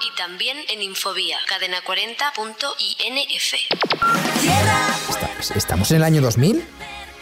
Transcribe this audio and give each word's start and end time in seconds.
y 0.00 0.10
también 0.16 0.58
en 0.68 0.82
Infobía, 0.82 1.38
cadena40.inf. 1.48 3.54
¿Estamos 5.56 5.90
en 5.90 5.96
el 5.98 6.04
año 6.04 6.20
2000? 6.22 6.64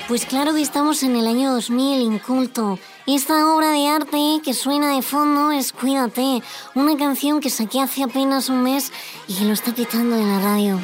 Pues 0.08 0.26
claro 0.26 0.52
que 0.54 0.60
estamos 0.62 1.02
en 1.02 1.16
el 1.16 1.26
año 1.26 1.52
2000, 1.52 2.00
inculto. 2.02 2.78
Esta 3.06 3.54
obra 3.54 3.72
de 3.72 3.86
arte 3.86 4.40
que 4.42 4.54
suena 4.54 4.96
de 4.96 5.02
fondo 5.02 5.52
es 5.52 5.74
Cuídate, 5.74 6.42
una 6.74 6.96
canción 6.96 7.38
que 7.38 7.50
saqué 7.50 7.82
hace 7.82 8.02
apenas 8.02 8.48
un 8.48 8.62
mes 8.62 8.92
y 9.28 9.34
que 9.34 9.44
lo 9.44 9.52
está 9.52 9.74
pitando 9.74 10.16
en 10.16 10.26
la 10.26 10.40
radio. 10.40 10.80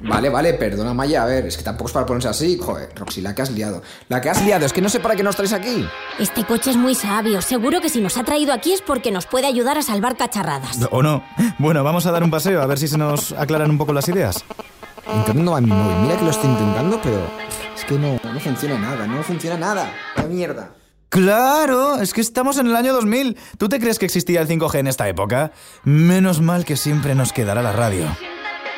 Vale, 0.00 0.30
vale, 0.30 0.54
perdona 0.54 0.94
Maya, 0.94 1.24
a 1.24 1.26
ver, 1.26 1.44
es 1.44 1.58
que 1.58 1.62
tampoco 1.62 1.88
es 1.88 1.92
para 1.92 2.06
ponerse 2.06 2.28
así. 2.28 2.58
Joder, 2.58 2.88
Roxy, 2.96 3.20
la 3.20 3.34
que 3.34 3.42
has 3.42 3.50
liado. 3.50 3.82
La 4.08 4.22
que 4.22 4.30
has 4.30 4.42
liado, 4.42 4.64
es 4.64 4.72
que 4.72 4.80
no 4.80 4.88
sé 4.88 5.00
para 5.00 5.16
qué 5.16 5.22
nos 5.22 5.36
traes 5.36 5.52
aquí. 5.52 5.86
Este 6.18 6.44
coche 6.44 6.70
es 6.70 6.78
muy 6.78 6.94
sabio. 6.94 7.42
Seguro 7.42 7.82
que 7.82 7.90
si 7.90 8.00
nos 8.00 8.16
ha 8.16 8.24
traído 8.24 8.54
aquí 8.54 8.72
es 8.72 8.80
porque 8.80 9.10
nos 9.10 9.26
puede 9.26 9.46
ayudar 9.46 9.76
a 9.76 9.82
salvar 9.82 10.16
cacharradas. 10.16 10.78
¿O 10.90 11.02
no? 11.02 11.22
Bueno, 11.58 11.84
vamos 11.84 12.06
a 12.06 12.10
dar 12.10 12.22
un 12.22 12.30
paseo 12.30 12.62
a 12.62 12.66
ver 12.66 12.78
si 12.78 12.88
se 12.88 12.96
nos 12.96 13.32
aclaran 13.32 13.70
un 13.70 13.76
poco 13.76 13.92
las 13.92 14.08
ideas. 14.08 14.42
Intentando 15.14 15.54
a 15.56 15.60
mi 15.60 15.70
móvil, 15.70 15.96
mira 16.02 16.16
que 16.16 16.24
lo 16.24 16.30
estoy 16.30 16.48
intentando, 16.48 16.98
pero 17.02 17.20
es 17.78 17.84
que 17.84 17.98
no, 17.98 18.18
no 18.32 18.40
funciona 18.40 18.78
nada, 18.78 19.06
no 19.06 19.22
funciona 19.22 19.56
nada. 19.56 19.92
¡La 20.16 20.24
mierda! 20.24 20.70
Claro, 21.08 22.00
es 22.00 22.12
que 22.12 22.20
estamos 22.20 22.58
en 22.58 22.66
el 22.66 22.76
año 22.76 22.92
2000. 22.92 23.36
¿Tú 23.56 23.68
te 23.68 23.78
crees 23.78 23.98
que 23.98 24.04
existía 24.04 24.40
el 24.40 24.48
5G 24.48 24.80
en 24.80 24.88
esta 24.88 25.08
época? 25.08 25.52
Menos 25.84 26.40
mal 26.40 26.64
que 26.64 26.76
siempre 26.76 27.14
nos 27.14 27.32
quedará 27.32 27.62
la 27.62 27.72
radio. 27.72 28.04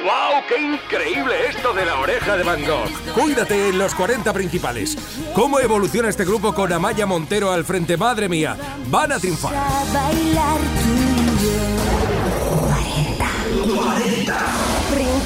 ¡Wow! 0.04 0.42
¡Qué 0.48 0.60
increíble 0.60 1.34
esto 1.48 1.72
de 1.72 1.84
la 1.86 1.98
oreja 1.98 2.36
de 2.36 2.44
Van 2.44 2.64
Gogh! 2.64 2.90
Cuídate 3.14 3.70
en 3.70 3.78
los 3.78 3.94
40 3.94 4.32
principales. 4.32 4.96
¿Cómo 5.34 5.60
evoluciona 5.60 6.08
este 6.08 6.24
grupo 6.24 6.54
con 6.54 6.72
Amaya 6.72 7.06
Montero 7.06 7.52
al 7.52 7.64
frente? 7.64 7.96
Madre 7.96 8.28
mía, 8.28 8.56
van 8.88 9.12
a 9.12 9.18
triunfar. 9.18 9.54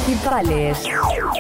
Principales. 0.05 0.87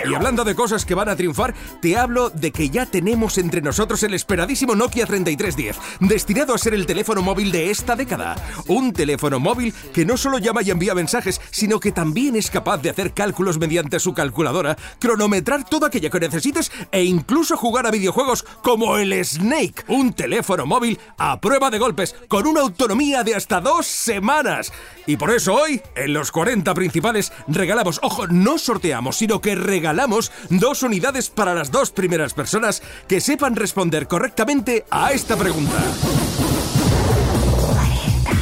Y 0.08 0.14
hablando 0.14 0.42
de 0.42 0.54
cosas 0.54 0.86
que 0.86 0.94
van 0.94 1.10
a 1.10 1.16
triunfar, 1.16 1.54
te 1.82 1.98
hablo 1.98 2.30
de 2.30 2.50
que 2.50 2.70
ya 2.70 2.86
tenemos 2.86 3.36
entre 3.36 3.60
nosotros 3.60 4.02
el 4.04 4.14
esperadísimo 4.14 4.75
Nokia 4.75 5.04
3310, 5.04 5.76
destinado 6.00 6.54
a 6.54 6.58
ser 6.58 6.72
el 6.72 6.86
teléfono 6.86 7.20
móvil 7.20 7.52
de 7.52 7.70
esta 7.70 7.94
década. 7.94 8.36
Un 8.66 8.94
teléfono 8.94 9.38
móvil 9.38 9.75
que 9.92 10.06
no 10.06 10.16
solo 10.16 10.38
llama 10.38 10.62
y 10.62 10.70
envía 10.70 10.94
mensajes, 10.94 11.42
sino 11.50 11.78
que 11.78 11.92
también 11.92 12.36
es 12.36 12.50
capaz 12.50 12.78
de 12.78 12.88
hacer 12.88 13.12
cálculos 13.12 13.58
mediante 13.58 14.00
su 14.00 14.14
calculadora, 14.14 14.78
cronometrar 14.98 15.64
todo 15.69 15.84
aquello 15.84 16.10
que 16.10 16.20
necesites 16.20 16.72
e 16.91 17.04
incluso 17.04 17.58
jugar 17.58 17.86
a 17.86 17.91
videojuegos 17.91 18.44
como 18.62 18.96
el 18.96 19.22
Snake. 19.25 19.84
Un 19.88 20.14
teléfono 20.14 20.64
móvil 20.64 20.98
a 21.19 21.38
prueba 21.38 21.70
de 21.70 21.78
golpes, 21.78 22.16
con 22.28 22.46
una 22.46 22.62
autonomía 22.62 23.25
de 23.25 23.34
hasta 23.34 23.60
dos 23.60 23.86
semanas. 23.86 24.72
Y 25.06 25.19
por 25.19 25.31
eso 25.31 25.54
hoy, 25.54 25.82
en 25.96 26.14
los 26.14 26.32
40 26.32 26.72
principales, 26.72 27.31
regalamos, 27.46 28.00
ojo, 28.02 28.26
no 28.26 28.53
sorteamos, 28.62 29.16
sino 29.16 29.41
que 29.41 29.54
regalamos 29.54 30.32
dos 30.50 30.82
unidades 30.82 31.31
para 31.31 31.54
las 31.54 31.70
dos 31.70 31.91
primeras 31.91 32.34
personas 32.34 32.82
que 33.09 33.20
sepan 33.20 33.56
responder 33.56 34.09
correctamente 34.09 34.84
a 34.91 35.12
esta 35.12 35.37
pregunta. 35.37 35.82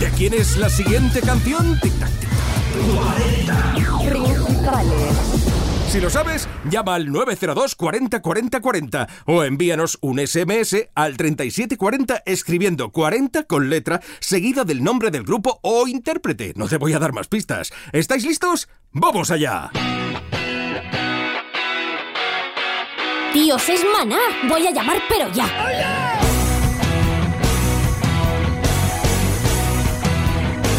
¿De 0.00 0.10
quién 0.16 0.34
es 0.34 0.56
la 0.56 0.68
siguiente 0.68 1.20
canción? 1.20 1.78
Tic 1.80 1.98
tac, 1.98 2.10
tic. 2.20 2.32
Si 5.88 6.00
lo 6.00 6.08
sabes, 6.08 6.48
llama 6.70 6.94
al 6.94 7.12
902 7.12 7.74
40 7.74 8.22
40 8.22 8.60
40 8.60 9.08
o 9.26 9.44
envíanos 9.44 9.98
un 10.00 10.26
SMS 10.26 10.88
al 10.94 11.18
3740 11.18 12.22
escribiendo 12.24 12.90
40 12.90 13.42
con 13.44 13.68
letra 13.68 14.00
seguida 14.20 14.64
del 14.64 14.82
nombre 14.82 15.10
del 15.10 15.24
grupo 15.24 15.60
o 15.62 15.86
intérprete. 15.86 16.54
No 16.56 16.66
te 16.66 16.78
voy 16.78 16.94
a 16.94 16.98
dar 16.98 17.12
más 17.12 17.28
pistas. 17.28 17.72
¿Estáis 17.92 18.24
listos? 18.24 18.68
¡Vamos 18.92 19.30
allá! 19.30 19.70
Tíos, 23.32 23.66
es 23.68 23.82
maná. 23.96 24.18
Voy 24.48 24.66
a 24.66 24.70
llamar, 24.70 24.98
pero 25.08 25.28
ya. 25.32 25.46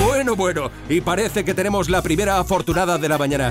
Bueno, 0.05 0.35
bueno, 0.35 0.71
y 0.89 1.01
parece 1.01 1.43
que 1.43 1.53
tenemos 1.53 1.89
la 1.89 2.01
primera 2.01 2.39
afortunada 2.39 2.97
de 2.97 3.09
la 3.09 3.17
mañana. 3.17 3.49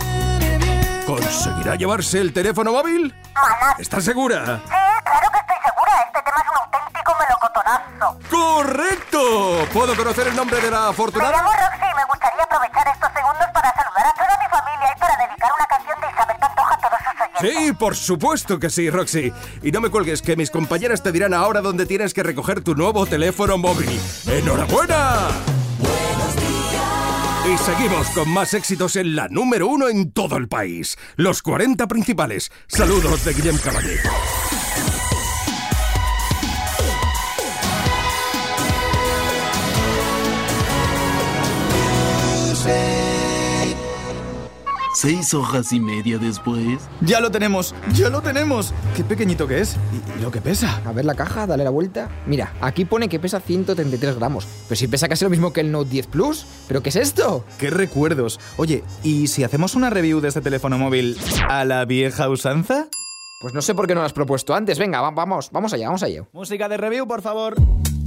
¿Conseguirá 1.06 1.74
llevarse 1.74 2.20
el 2.20 2.32
teléfono 2.32 2.72
móvil? 2.72 3.14
¿Estás 3.78 4.04
segura? 4.04 4.44
Claro 4.64 5.28
que 5.32 5.38
estoy 5.38 5.56
segura, 5.64 5.92
este 6.06 6.22
tema 6.22 6.36
es 6.40 6.48
un 6.50 6.56
auténtico 6.62 7.12
melocotonazo. 7.18 8.18
¡Correcto! 8.30 9.66
¿Puedo 9.72 9.96
conocer 9.96 10.28
el 10.28 10.36
nombre 10.36 10.60
de 10.60 10.70
la 10.70 10.82
Me 10.82 10.88
afortunada? 10.90 11.32
llamo 11.36 11.50
Roxy 11.50 11.84
y 11.92 11.96
me 11.96 12.04
gustaría 12.04 12.42
aprovechar 12.44 12.88
estos 12.88 13.11
Sí, 17.42 17.72
por 17.78 17.96
supuesto 17.96 18.58
que 18.58 18.70
sí, 18.70 18.88
Roxy. 18.88 19.32
Y 19.62 19.72
no 19.72 19.80
me 19.80 19.90
cuelgues, 19.90 20.22
que 20.22 20.36
mis 20.36 20.50
compañeras 20.50 21.02
te 21.02 21.10
dirán 21.12 21.34
ahora 21.34 21.60
dónde 21.60 21.86
tienes 21.86 22.14
que 22.14 22.22
recoger 22.22 22.62
tu 22.62 22.74
nuevo 22.74 23.04
teléfono 23.04 23.58
móvil. 23.58 23.90
¡Enhorabuena! 24.26 25.28
Y 27.52 27.58
seguimos 27.58 28.06
con 28.10 28.28
más 28.28 28.54
éxitos 28.54 28.94
en 28.94 29.16
la 29.16 29.26
número 29.26 29.66
uno 29.66 29.88
en 29.88 30.12
todo 30.12 30.36
el 30.36 30.46
país. 30.46 30.96
Los 31.16 31.42
40 31.42 31.88
principales. 31.88 32.52
Saludos 32.68 33.24
de 33.24 33.34
Guillem 33.34 33.58
Caballero. 33.58 34.10
Seis 45.02 45.34
hojas 45.34 45.72
y 45.72 45.80
media 45.80 46.16
después. 46.16 46.78
Ya 47.00 47.18
lo 47.20 47.28
tenemos, 47.32 47.74
ya 47.92 48.08
lo 48.08 48.20
tenemos. 48.22 48.72
Qué 48.94 49.02
pequeñito 49.02 49.48
que 49.48 49.58
es 49.58 49.76
y, 49.92 50.18
y 50.20 50.22
lo 50.22 50.30
que 50.30 50.40
pesa. 50.40 50.80
A 50.86 50.92
ver 50.92 51.04
la 51.04 51.16
caja, 51.16 51.44
dale 51.44 51.64
la 51.64 51.70
vuelta. 51.70 52.08
Mira, 52.24 52.52
aquí 52.60 52.84
pone 52.84 53.08
que 53.08 53.18
pesa 53.18 53.40
133 53.40 54.14
gramos. 54.16 54.46
Pero 54.68 54.76
si 54.78 54.86
pesa 54.86 55.08
casi 55.08 55.24
lo 55.24 55.30
mismo 55.30 55.52
que 55.52 55.60
el 55.60 55.72
Note 55.72 55.90
10 55.90 56.06
Plus. 56.06 56.46
¿Pero 56.68 56.84
qué 56.84 56.90
es 56.90 56.96
esto? 56.96 57.44
Qué 57.58 57.70
recuerdos. 57.70 58.38
Oye, 58.58 58.84
¿y 59.02 59.26
si 59.26 59.42
hacemos 59.42 59.74
una 59.74 59.90
review 59.90 60.20
de 60.20 60.28
este 60.28 60.40
teléfono 60.40 60.78
móvil 60.78 61.18
a 61.48 61.64
la 61.64 61.84
vieja 61.84 62.28
usanza? 62.28 62.86
Pues 63.40 63.54
no 63.54 63.60
sé 63.62 63.74
por 63.74 63.88
qué 63.88 63.94
no 63.96 64.02
lo 64.02 64.06
has 64.06 64.12
propuesto 64.12 64.54
antes. 64.54 64.78
Venga, 64.78 65.00
va- 65.00 65.10
vamos, 65.10 65.50
vamos 65.50 65.72
allá, 65.72 65.86
vamos 65.86 66.04
allá. 66.04 66.22
Música 66.32 66.68
de 66.68 66.76
review, 66.76 67.08
por 67.08 67.22
favor. 67.22 67.56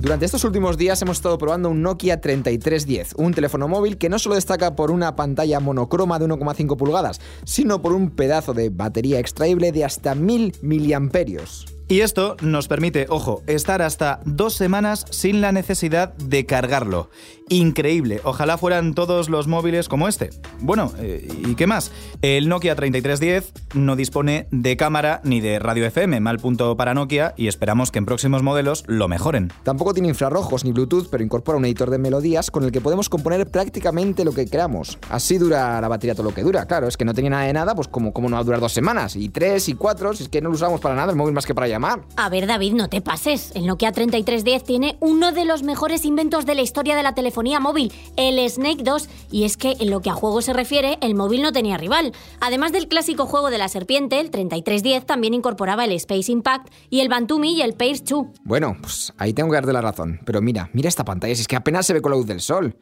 Durante 0.05 0.25
estos 0.25 0.43
últimos 0.43 0.77
días 0.77 1.01
hemos 1.01 1.17
estado 1.17 1.35
probando 1.39 1.67
un 1.67 1.81
Nokia 1.81 2.21
3310, 2.21 3.15
un 3.17 3.33
teléfono 3.33 3.67
móvil 3.67 3.97
que 3.97 4.07
no 4.07 4.19
solo 4.19 4.35
destaca 4.35 4.75
por 4.75 4.91
una 4.91 5.15
pantalla 5.15 5.59
monocroma 5.59 6.19
de 6.19 6.27
1,5 6.27 6.77
pulgadas, 6.77 7.19
sino 7.43 7.81
por 7.81 7.91
un 7.91 8.11
pedazo 8.11 8.53
de 8.53 8.69
batería 8.69 9.17
extraíble 9.17 9.71
de 9.71 9.83
hasta 9.83 10.13
1000 10.13 10.57
miliamperios. 10.61 11.65
Y 11.87 11.99
esto 11.99 12.35
nos 12.41 12.67
permite, 12.67 13.05
ojo, 13.09 13.43
estar 13.45 13.83
hasta 13.83 14.19
dos 14.25 14.55
semanas 14.55 15.05
sin 15.11 15.39
la 15.39 15.51
necesidad 15.51 16.15
de 16.15 16.47
cargarlo. 16.47 17.11
Increíble, 17.47 18.21
ojalá 18.23 18.57
fueran 18.57 18.95
todos 18.95 19.29
los 19.29 19.47
móviles 19.47 19.87
como 19.87 20.07
este. 20.07 20.31
Bueno, 20.61 20.91
eh, 20.97 21.27
¿y 21.45 21.53
qué 21.53 21.67
más? 21.67 21.91
El 22.23 22.49
Nokia 22.49 22.75
3310 22.75 23.53
no 23.75 23.95
dispone 23.95 24.47
de 24.49 24.75
cámara 24.77 25.21
ni 25.23 25.41
de 25.41 25.59
radio 25.59 25.85
FM, 25.85 26.19
mal 26.21 26.39
punto 26.39 26.75
para 26.75 26.95
Nokia, 26.95 27.35
y 27.37 27.47
esperamos 27.47 27.91
que 27.91 27.99
en 27.99 28.07
próximos 28.07 28.41
modelos 28.41 28.83
lo 28.88 29.07
mejoren. 29.07 29.53
Tampoco 29.61 29.93
tiene 29.93 30.09
infrarrojos 30.09 30.65
ni 30.65 30.71
Bluetooth, 30.71 31.07
pero 31.11 31.23
incorpora 31.23 31.59
un 31.59 31.65
editor 31.65 31.91
de 31.91 31.99
melodías 31.99 32.49
con 32.49 32.63
el 32.63 32.71
que 32.71 32.81
podemos 32.81 33.09
componer 33.09 33.45
prácticamente 33.45 34.25
lo 34.25 34.31
que 34.31 34.47
queramos. 34.47 34.97
Así 35.11 35.38
dura 35.38 35.79
la 35.79 35.88
batería 35.88 36.15
todo 36.15 36.23
lo 36.23 36.33
que 36.33 36.41
dura. 36.41 36.65
Claro, 36.65 36.88
es 36.88 36.97
que 36.97 37.05
no 37.05 37.13
tenía 37.13 37.29
nada 37.29 37.43
de 37.43 37.53
nada, 37.53 37.75
pues 37.75 37.88
como, 37.88 38.11
como 38.11 38.27
no 38.27 38.38
va 38.38 38.41
a 38.41 38.43
durar 38.43 38.59
dos 38.59 38.73
semanas, 38.73 39.15
y 39.15 39.29
tres, 39.29 39.69
y 39.69 39.75
cuatro, 39.75 40.15
si 40.15 40.23
es 40.23 40.29
que 40.29 40.41
no 40.41 40.49
lo 40.49 40.55
usamos 40.55 40.81
para 40.81 40.95
nada 40.95 41.11
el 41.11 41.15
móvil 41.15 41.35
más 41.35 41.45
que 41.45 41.53
para 41.53 41.67
llamar. 41.75 42.01
A 42.16 42.30
ver, 42.30 42.48
David, 42.48 42.74
no 42.74 42.89
te 42.89 43.01
pases. 43.01 43.51
El 43.56 43.66
Nokia 43.66 43.92
3310 43.92 44.63
tiene 44.63 44.98
uno 45.00 45.31
de 45.31 45.45
los 45.45 45.63
mejores 45.63 46.06
inventos 46.06 46.45
de 46.45 46.56
la 46.56 46.62
historia 46.62 46.95
de 46.95 47.04
la 47.04 47.13
telefonía 47.13 47.60
móvil, 47.60 47.92
el 48.16 48.50
Snake 48.50 48.83
2. 48.83 49.10
Y 49.31 49.44
es 49.44 49.57
que 49.57 49.75
en 49.80 49.89
lo 49.89 50.01
que 50.01 50.10
a 50.10 50.13
juego 50.13 50.42
se 50.42 50.54
refiere, 50.54 50.98
el 51.01 51.16
móvil 51.16 51.42
no 51.42 51.51
tenía 51.51 51.77
rival. 51.77 52.13
Además 52.39 52.72
del 52.72 52.88
clásico 52.88 53.25
juego 53.25 53.50
de 53.50 53.57
la 53.57 53.68
serpiente, 53.68 54.19
el 54.19 54.31
3310 54.31 55.06
también 55.06 55.33
incorporaba 55.33 55.86
el 55.86 55.92
Space 55.94 56.31
Impact 56.31 56.69
y 56.89 57.01
el 57.01 57.10
Bantumi 57.10 57.54
y 57.54 57.62
el 57.62 57.74
Pace 57.74 58.04
2. 58.06 58.25
Bueno, 58.44 58.77
pues 58.81 59.13
ahí 59.18 59.33
tengo 59.33 59.50
que 59.50 59.56
darte 59.56 59.74
la 59.74 59.81
razón. 59.81 60.19
Pero 60.25 60.42
mira, 60.42 60.69
mira 60.74 60.89
esta 60.89 61.06
pantalla, 61.06 61.36
si 61.36 61.42
es 61.42 61.48
que 61.48 61.56
apenas 61.56 61.86
se 61.86 61.94
ve 61.94 62.01
con 62.01 62.12
la 62.12 62.18
luz 62.18 62.27
del 62.27 62.42
sol. 62.42 62.75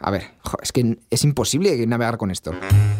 A 0.00 0.10
ver, 0.10 0.32
es 0.62 0.72
que 0.72 0.98
es 1.10 1.24
imposible 1.24 1.86
navegar 1.86 2.18
con 2.18 2.30
esto. 2.30 2.52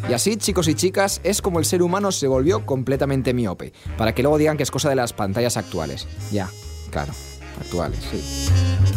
Y 0.08 0.12
así, 0.12 0.36
chicos 0.36 0.68
y 0.68 0.74
chicas, 0.74 1.20
es 1.22 1.42
como 1.42 1.58
el 1.58 1.64
ser 1.64 1.82
humano 1.82 2.12
se 2.12 2.26
volvió 2.26 2.64
completamente 2.64 3.34
miope, 3.34 3.72
para 3.98 4.14
que 4.14 4.22
luego 4.22 4.38
digan 4.38 4.56
que 4.56 4.62
es 4.62 4.70
cosa 4.70 4.88
de 4.88 4.96
las 4.96 5.12
pantallas 5.12 5.56
actuales. 5.56 6.06
Ya, 6.32 6.48
claro, 6.90 7.12
actuales, 7.60 7.98
sí. 8.10 8.48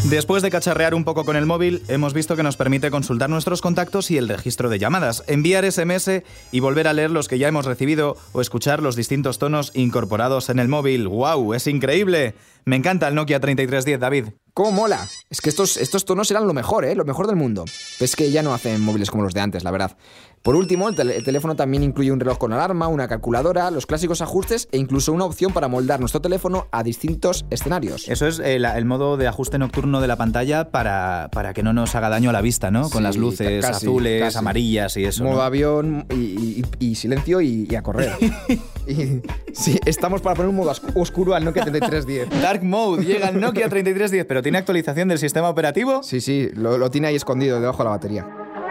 Después 0.09 0.43
de 0.43 0.51
cacharrear 0.51 0.93
un 0.93 1.03
poco 1.03 1.25
con 1.25 1.35
el 1.35 1.45
móvil, 1.45 1.83
hemos 1.87 2.13
visto 2.13 2.35
que 2.35 2.43
nos 2.43 2.57
permite 2.57 2.91
consultar 2.91 3.29
nuestros 3.29 3.61
contactos 3.61 4.11
y 4.11 4.17
el 4.17 4.29
registro 4.29 4.69
de 4.69 4.79
llamadas, 4.79 5.23
enviar 5.27 5.69
SMS 5.69 6.23
y 6.51 6.59
volver 6.59 6.87
a 6.87 6.93
leer 6.93 7.11
los 7.11 7.27
que 7.27 7.39
ya 7.39 7.47
hemos 7.47 7.65
recibido 7.65 8.17
o 8.31 8.41
escuchar 8.41 8.81
los 8.81 8.95
distintos 8.95 9.39
tonos 9.39 9.71
incorporados 9.73 10.49
en 10.49 10.59
el 10.59 10.67
móvil. 10.67 11.07
¡Wow! 11.07 11.53
¡Es 11.53 11.67
increíble! 11.67 12.35
Me 12.65 12.75
encanta 12.75 13.07
el 13.07 13.15
Nokia 13.15 13.39
3310, 13.39 13.99
David. 13.99 14.25
¿Cómo 14.53 14.71
mola? 14.71 15.07
Es 15.29 15.39
que 15.39 15.49
estos, 15.49 15.77
estos 15.77 16.03
tonos 16.03 16.29
eran 16.31 16.47
lo 16.47 16.53
mejor, 16.53 16.83
¿eh? 16.83 16.95
Lo 16.95 17.05
mejor 17.05 17.27
del 17.27 17.35
mundo. 17.35 17.63
Es 17.99 18.15
que 18.15 18.31
ya 18.31 18.43
no 18.43 18.53
hacen 18.53 18.81
móviles 18.81 19.09
como 19.09 19.23
los 19.23 19.33
de 19.33 19.39
antes, 19.39 19.63
la 19.63 19.71
verdad. 19.71 19.97
Por 20.47 20.55
último, 20.55 20.87
el, 20.87 20.95
tel- 20.95 21.11
el 21.11 21.25
teléfono 21.25 21.57
también 21.57 21.83
incluye 21.83 22.09
un 22.09 22.21
reloj 22.21 22.37
con 22.37 22.53
alarma, 22.53 22.87
una 22.87 23.09
calculadora, 23.09 23.69
los 23.69 23.85
clásicos 23.85 24.21
ajustes 24.21 24.69
e 24.71 24.77
incluso 24.77 25.11
una 25.11 25.25
opción 25.25 25.51
para 25.51 25.67
moldar 25.67 25.99
nuestro 25.99 26.21
teléfono 26.21 26.67
a 26.71 26.83
distintos 26.83 27.45
escenarios. 27.49 28.07
Eso 28.07 28.27
es 28.27 28.39
el, 28.39 28.63
el 28.63 28.85
modo 28.85 29.17
de 29.17 29.27
ajuste 29.27 29.57
nocturno 29.57 29.99
de 29.99 30.07
la 30.07 30.15
pantalla 30.15 30.71
para, 30.71 31.27
para 31.33 31.53
que 31.53 31.63
no 31.63 31.73
nos 31.73 31.95
haga 31.95 32.07
daño 32.07 32.29
a 32.29 32.33
la 32.33 32.39
vista, 32.39 32.71
¿no? 32.71 32.83
Con 32.83 32.99
Sí, 32.99 33.03
las 33.03 33.17
luces 33.17 33.61
casi, 33.65 33.85
azules, 33.87 34.21
casi. 34.21 34.37
amarillas 34.37 34.95
y 34.95 35.03
eso. 35.03 35.25
Modo 35.25 35.35
¿no? 35.35 35.41
avión 35.41 36.05
y, 36.11 36.15
y- 36.15 36.63
y 36.79 36.95
silencio 36.95 37.41
y, 37.41 37.67
y 37.69 37.75
a 37.75 37.83
correr. 37.83 38.13
Y- 38.87 39.21
sí, 39.51 39.77
estamos 39.85 40.21
para 40.21 40.33
poner 40.37 40.47
un 40.49 40.55
modo 40.55 40.71
oscu- 40.73 40.93
oscuro 40.95 41.35
al 41.35 41.43
Nokia 41.43 41.63
3310. 41.65 42.29
Dark 42.41 42.63
Mode 42.63 43.03
llega 43.03 43.27
el 43.27 43.41
Nokia 43.41 43.67
3310, 43.67 44.25
pero 44.25 44.41
¿tiene 44.41 44.59
actualización 44.59 45.09
del 45.09 45.19
sistema 45.19 45.49
operativo? 45.49 46.01
Sí, 46.03 46.21
sí, 46.21 46.47
lo, 46.53 46.77
lo 46.77 46.89
tiene 46.89 47.07
ahí 47.07 47.17
escondido 47.17 47.59
debajo 47.59 47.79
de 47.79 47.83
la 47.83 47.89
batería. 47.89 48.25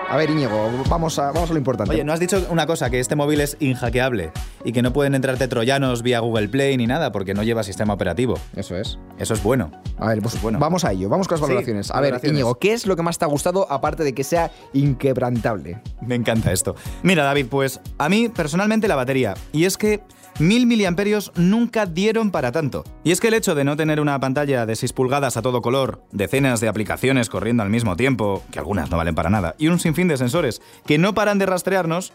A 0.09 0.17
ver, 0.17 0.31
Íñigo, 0.31 0.71
vamos 0.89 1.19
a, 1.19 1.33
vamos 1.33 1.51
a 1.51 1.53
lo 1.53 1.59
importante. 1.59 1.93
Oye, 1.93 2.05
no 2.05 2.13
has 2.13 2.21
dicho 2.21 2.47
una 2.51 2.65
cosa, 2.67 2.91
que 2.91 3.01
este 3.01 3.17
móvil 3.17 3.41
es 3.41 3.57
inhackeable 3.59 4.31
y 4.65 4.71
que 4.71 4.81
no 4.81 4.93
pueden 4.93 5.17
entrarte 5.17 5.49
troyanos 5.49 6.03
vía 6.03 6.21
Google 6.21 6.49
Play 6.49 6.77
ni 6.77 6.87
nada 6.87 7.11
porque 7.11 7.35
no 7.35 7.43
lleva 7.43 7.65
sistema 7.65 7.93
operativo. 7.95 8.39
Eso 8.55 8.77
es. 8.77 8.99
Eso 9.19 9.35
es 9.35 9.43
bueno. 9.43 9.73
A 9.99 10.09
ver, 10.09 10.21
pues 10.23 10.41
Bueno. 10.41 10.61
vamos 10.61 10.85
a 10.85 10.93
ello, 10.93 11.09
vamos 11.09 11.27
con 11.27 11.35
las 11.37 11.41
Sí, 11.41 11.53
valoraciones. 11.53 11.91
a 11.91 12.01
ver. 12.01 12.21
Íñigo, 12.23 12.55
¿qué 12.55 12.73
es 12.73 12.87
lo 12.87 12.95
que 12.95 13.03
más 13.03 13.19
te 13.19 13.25
ha 13.25 13.29
gustado 13.29 13.67
aparte 13.71 14.05
de 14.05 14.15
que 14.15 14.23
sea 14.23 14.53
inquebrantable? 14.75 15.83
Me 16.01 16.15
encanta 16.15 16.53
esto. 16.53 16.77
Mira, 17.03 17.25
David, 17.25 17.47
pues 17.51 17.81
a 17.99 18.09
mí 18.09 18.29
personalmente 18.29 18.87
la 18.87 18.95
batería. 18.95 19.35
Y 19.53 19.65
es 19.65 19.77
que 19.77 20.03
mil 20.39 20.67
miliamperios 20.67 21.33
nunca 21.37 21.87
dieron 21.87 22.31
para 22.31 22.53
tanto. 22.53 22.85
Y 23.05 23.13
es 23.13 23.21
que 23.21 23.29
el 23.29 23.35
hecho 23.35 23.55
de 23.55 23.65
no 23.65 23.77
tener 23.77 24.01
una 24.01 24.19
pantalla 24.21 24.67
de 24.67 24.77
6 24.77 24.93
pulgadas 24.93 25.37
a 25.37 25.43
todo 25.43 25.63
color, 25.63 26.03
decenas 26.13 26.61
de 26.61 26.69
aplicaciones 26.69 27.29
corriendo 27.29 27.63
al 27.63 27.71
mismo 27.71 27.97
tiempo, 27.97 28.43
que 28.51 28.59
algunas 28.59 28.91
no 28.91 28.97
valen 28.97 29.15
para 29.15 29.31
nada, 29.31 29.55
y 29.59 29.69
un 29.69 29.79
sinfín 29.79 30.09
de 30.09 30.17
sensores 30.17 30.61
que 30.87 30.99
no 30.99 31.15
paran 31.15 31.39
de 31.39 31.47
rastrearnos, 31.47 32.13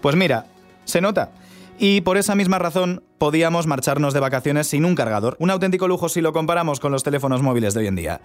pues 0.00 0.16
mira, 0.16 0.46
se 0.84 1.00
nota. 1.00 1.32
Y 1.78 2.02
por 2.02 2.18
esa 2.18 2.34
misma 2.34 2.58
razón 2.58 3.02
podíamos 3.18 3.66
marcharnos 3.66 4.12
de 4.12 4.20
vacaciones 4.20 4.66
sin 4.66 4.84
un 4.84 4.94
cargador. 4.94 5.36
Un 5.38 5.50
auténtico 5.50 5.88
lujo 5.88 6.08
si 6.08 6.20
lo 6.20 6.32
comparamos 6.32 6.78
con 6.78 6.92
los 6.92 7.02
teléfonos 7.02 7.42
móviles 7.42 7.72
de 7.72 7.80
hoy 7.80 7.86
en 7.86 7.96
día. 7.96 8.20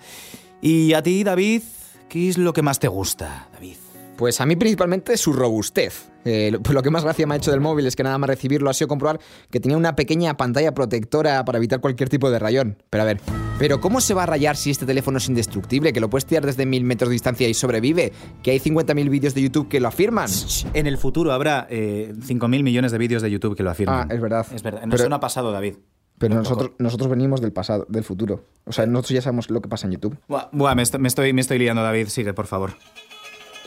Y 0.62 0.94
a 0.94 1.01
ti, 1.01 1.24
David, 1.24 1.62
¿qué 2.09 2.27
es 2.27 2.38
lo 2.38 2.51
que 2.51 2.62
más 2.62 2.80
te 2.80 2.89
gusta, 2.89 3.47
David? 3.53 3.84
Pues 4.17 4.39
a 4.39 4.45
mí 4.45 4.56
principalmente 4.56 5.17
su 5.17 5.33
robustez. 5.33 6.09
Eh, 6.23 6.50
lo, 6.51 6.59
lo 6.73 6.81
que 6.81 6.89
más 6.89 7.03
gracia 7.03 7.27
me 7.27 7.35
ha 7.35 7.38
hecho 7.38 7.51
del 7.51 7.59
móvil 7.59 7.85
es 7.85 7.95
que 7.95 8.03
nada 8.03 8.17
más 8.17 8.29
recibirlo 8.29 8.69
ha 8.69 8.73
sido 8.73 8.88
comprobar 8.88 9.19
que 9.51 9.59
tenía 9.59 9.77
una 9.77 9.95
pequeña 9.95 10.38
pantalla 10.38 10.73
protectora 10.73 11.44
para 11.45 11.57
evitar 11.57 11.81
cualquier 11.81 12.07
tipo 12.09 12.31
de 12.31 12.39
rayón. 12.39 12.77
Pero 12.89 13.01
a 13.03 13.06
ver, 13.06 13.19
¿pero 13.59 13.81
cómo 13.81 14.00
se 14.00 14.13
va 14.13 14.23
a 14.23 14.25
rayar 14.25 14.56
si 14.56 14.71
este 14.71 14.85
teléfono 14.85 15.17
es 15.17 15.27
indestructible? 15.27 15.91
Que 15.91 16.00
lo 16.00 16.09
puedes 16.09 16.25
tirar 16.25 16.45
desde 16.45 16.65
mil 16.65 16.83
metros 16.85 17.09
de 17.09 17.13
distancia 17.13 17.47
y 17.50 17.53
sobrevive. 17.53 18.13
Que 18.41 18.51
hay 18.51 18.59
50.000 18.59 19.09
vídeos 19.09 19.33
de 19.35 19.41
YouTube 19.41 19.67
que 19.67 19.79
lo 19.81 19.89
afirman. 19.89 20.29
En 20.73 20.88
el 20.88 20.97
futuro 20.97 21.33
habrá 21.33 21.68
eh, 21.69 22.13
5.000 22.18 22.63
millones 22.63 22.91
de 22.94 22.97
vídeos 22.97 23.21
de 23.21 23.29
YouTube 23.29 23.56
que 23.56 23.63
lo 23.63 23.69
afirman. 23.71 24.07
Ah, 24.09 24.13
es 24.13 24.21
verdad. 24.21 24.47
Es 24.53 24.63
verdad. 24.63 24.81
Pero- 24.85 24.95
Eso 24.95 25.09
no 25.09 25.15
ha 25.18 25.19
pasado, 25.19 25.51
David. 25.51 25.75
Pero 26.18 26.35
nosotros, 26.35 26.71
nosotros 26.79 27.09
venimos 27.09 27.41
del 27.41 27.51
pasado, 27.51 27.85
del 27.89 28.06
futuro. 28.06 28.45
O 28.63 28.71
sea, 28.71 28.85
nosotros 28.85 29.11
ya 29.11 29.21
sabemos 29.21 29.50
lo 29.50 29.61
que 29.61 29.68
pasa 29.68 29.85
en 29.88 29.91
YouTube. 29.91 30.18
Buah, 30.29 30.47
buah, 30.53 30.73
me, 30.73 30.81
estoy, 30.83 31.01
me, 31.01 31.09
estoy, 31.09 31.33
me 31.33 31.41
estoy 31.41 31.59
liando, 31.59 31.83
David. 31.83 32.07
Sigue, 32.07 32.33
por 32.33 32.47
favor. 32.47 32.71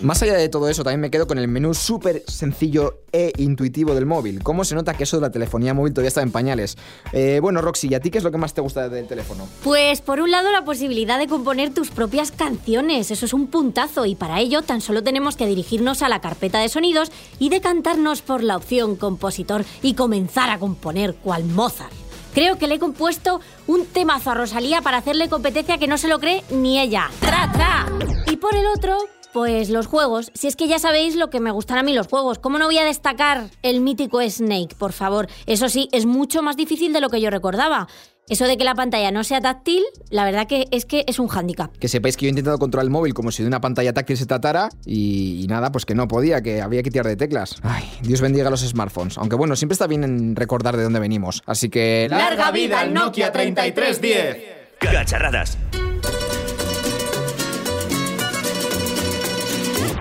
Más 0.00 0.22
allá 0.22 0.34
de 0.34 0.48
todo 0.48 0.68
eso, 0.68 0.84
también 0.84 1.00
me 1.00 1.10
quedo 1.10 1.26
con 1.26 1.38
el 1.38 1.48
menú 1.48 1.74
súper 1.74 2.22
sencillo 2.28 3.02
e 3.10 3.32
intuitivo 3.38 3.96
del 3.96 4.06
móvil. 4.06 4.44
¿Cómo 4.44 4.64
se 4.64 4.76
nota 4.76 4.94
que 4.94 5.02
eso 5.02 5.16
de 5.16 5.22
la 5.22 5.32
telefonía 5.32 5.74
móvil 5.74 5.92
todavía 5.92 6.08
está 6.08 6.22
en 6.22 6.30
pañales? 6.30 6.76
Eh, 7.12 7.40
bueno, 7.42 7.62
Roxy, 7.62 7.88
¿y 7.90 7.94
a 7.94 8.00
ti 8.00 8.10
qué 8.10 8.18
es 8.18 8.24
lo 8.24 8.30
que 8.30 8.38
más 8.38 8.54
te 8.54 8.60
gusta 8.60 8.88
del 8.88 9.08
teléfono? 9.08 9.48
Pues 9.64 10.00
por 10.00 10.20
un 10.20 10.30
lado 10.30 10.52
la 10.52 10.64
posibilidad 10.64 11.18
de 11.18 11.26
componer 11.26 11.74
tus 11.74 11.90
propias 11.90 12.30
canciones, 12.30 13.10
eso 13.10 13.26
es 13.26 13.32
un 13.32 13.48
puntazo 13.48 14.06
y 14.06 14.14
para 14.14 14.38
ello 14.40 14.62
tan 14.62 14.80
solo 14.80 15.02
tenemos 15.02 15.36
que 15.36 15.46
dirigirnos 15.46 16.02
a 16.02 16.08
la 16.08 16.20
carpeta 16.20 16.60
de 16.60 16.68
sonidos 16.68 17.10
y 17.40 17.48
decantarnos 17.48 18.22
por 18.22 18.44
la 18.44 18.56
opción 18.56 18.94
compositor 18.94 19.64
y 19.82 19.94
comenzar 19.94 20.50
a 20.50 20.60
componer 20.60 21.16
cual 21.16 21.44
Mozart. 21.44 21.92
Creo 22.34 22.56
que 22.56 22.68
le 22.68 22.76
he 22.76 22.78
compuesto 22.78 23.40
un 23.66 23.84
temazo 23.84 24.30
a 24.30 24.34
Rosalía 24.34 24.80
para 24.80 24.98
hacerle 24.98 25.28
competencia 25.28 25.78
que 25.78 25.88
no 25.88 25.98
se 25.98 26.06
lo 26.06 26.20
cree 26.20 26.44
ni 26.52 26.78
ella. 26.78 27.10
¡Tra, 27.18 27.50
tra! 27.52 27.86
Y 28.30 28.36
por 28.36 28.54
el 28.54 28.66
otro, 28.66 28.96
pues 29.32 29.70
los 29.70 29.86
juegos. 29.86 30.30
Si 30.34 30.46
es 30.46 30.56
que 30.56 30.68
ya 30.68 30.78
sabéis 30.78 31.16
lo 31.16 31.30
que 31.30 31.40
me 31.40 31.50
gustan 31.50 31.78
a 31.78 31.82
mí 31.82 31.92
los 31.92 32.06
juegos. 32.06 32.38
¿Cómo 32.38 32.58
no 32.58 32.66
voy 32.66 32.78
a 32.78 32.84
destacar 32.84 33.50
el 33.62 33.80
mítico 33.80 34.20
Snake, 34.28 34.74
por 34.76 34.92
favor? 34.92 35.28
Eso 35.46 35.68
sí, 35.68 35.88
es 35.92 36.06
mucho 36.06 36.42
más 36.42 36.56
difícil 36.56 36.92
de 36.92 37.00
lo 37.00 37.08
que 37.08 37.20
yo 37.20 37.30
recordaba. 37.30 37.88
Eso 38.28 38.44
de 38.44 38.58
que 38.58 38.64
la 38.64 38.74
pantalla 38.74 39.10
no 39.10 39.24
sea 39.24 39.40
táctil, 39.40 39.82
la 40.10 40.24
verdad 40.24 40.46
que 40.46 40.68
es 40.70 40.84
que 40.84 41.02
es 41.06 41.18
un 41.18 41.28
hándicap. 41.28 41.74
Que 41.78 41.88
sepáis 41.88 42.14
que 42.16 42.26
yo 42.26 42.28
he 42.28 42.30
intentado 42.30 42.58
controlar 42.58 42.84
el 42.84 42.90
móvil 42.90 43.14
como 43.14 43.30
si 43.30 43.42
de 43.42 43.48
una 43.48 43.60
pantalla 43.60 43.94
táctil 43.94 44.18
se 44.18 44.26
tratara 44.26 44.68
y, 44.84 45.42
y 45.42 45.46
nada, 45.46 45.72
pues 45.72 45.86
que 45.86 45.94
no 45.94 46.08
podía, 46.08 46.42
que 46.42 46.60
había 46.60 46.82
que 46.82 46.90
tirar 46.90 47.06
de 47.06 47.16
teclas. 47.16 47.56
Ay, 47.62 47.90
Dios 48.02 48.20
bendiga 48.20 48.50
los 48.50 48.60
smartphones. 48.60 49.16
Aunque 49.16 49.34
bueno, 49.34 49.56
siempre 49.56 49.72
está 49.72 49.86
bien 49.86 50.04
en 50.04 50.36
recordar 50.36 50.76
de 50.76 50.82
dónde 50.82 51.00
venimos. 51.00 51.42
Así 51.46 51.70
que... 51.70 52.06
¡Larga 52.10 52.50
vida 52.50 52.80
al 52.80 52.92
Nokia 52.92 53.32
3310! 53.32 54.58
Cacharradas. 54.78 55.56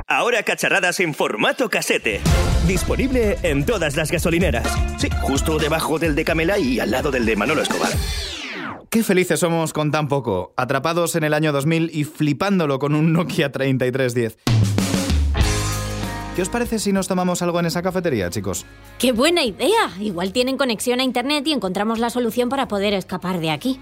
Ahora 0.09 0.41
cacharradas 0.43 1.01
en 1.01 1.13
formato 1.13 1.69
casete. 1.69 2.21
Disponible 2.65 3.37
en 3.43 3.65
todas 3.65 3.97
las 3.97 4.09
gasolineras. 4.09 4.65
Sí, 4.97 5.09
justo 5.21 5.57
debajo 5.57 5.99
del 5.99 6.15
de 6.15 6.23
Camela 6.23 6.57
y 6.57 6.79
al 6.79 6.91
lado 6.91 7.11
del 7.11 7.25
de 7.25 7.35
Manolo 7.35 7.61
Escobar. 7.61 7.91
Qué 8.89 9.03
felices 9.03 9.41
somos 9.41 9.73
con 9.73 9.91
tan 9.91 10.07
poco, 10.07 10.53
atrapados 10.55 11.17
en 11.17 11.25
el 11.25 11.33
año 11.33 11.51
2000 11.51 11.91
y 11.93 12.05
flipándolo 12.05 12.79
con 12.79 12.95
un 12.95 13.11
Nokia 13.11 13.51
3310. 13.51 14.37
¿Qué 16.37 16.41
os 16.41 16.47
parece 16.47 16.79
si 16.79 16.93
nos 16.93 17.09
tomamos 17.09 17.41
algo 17.41 17.59
en 17.59 17.65
esa 17.65 17.81
cafetería, 17.81 18.29
chicos? 18.29 18.65
¡Qué 18.99 19.11
buena 19.11 19.43
idea! 19.43 19.91
Igual 19.99 20.31
tienen 20.31 20.55
conexión 20.55 21.01
a 21.01 21.03
internet 21.03 21.45
y 21.47 21.51
encontramos 21.51 21.99
la 21.99 22.11
solución 22.11 22.47
para 22.47 22.69
poder 22.69 22.93
escapar 22.93 23.41
de 23.41 23.51
aquí. 23.51 23.77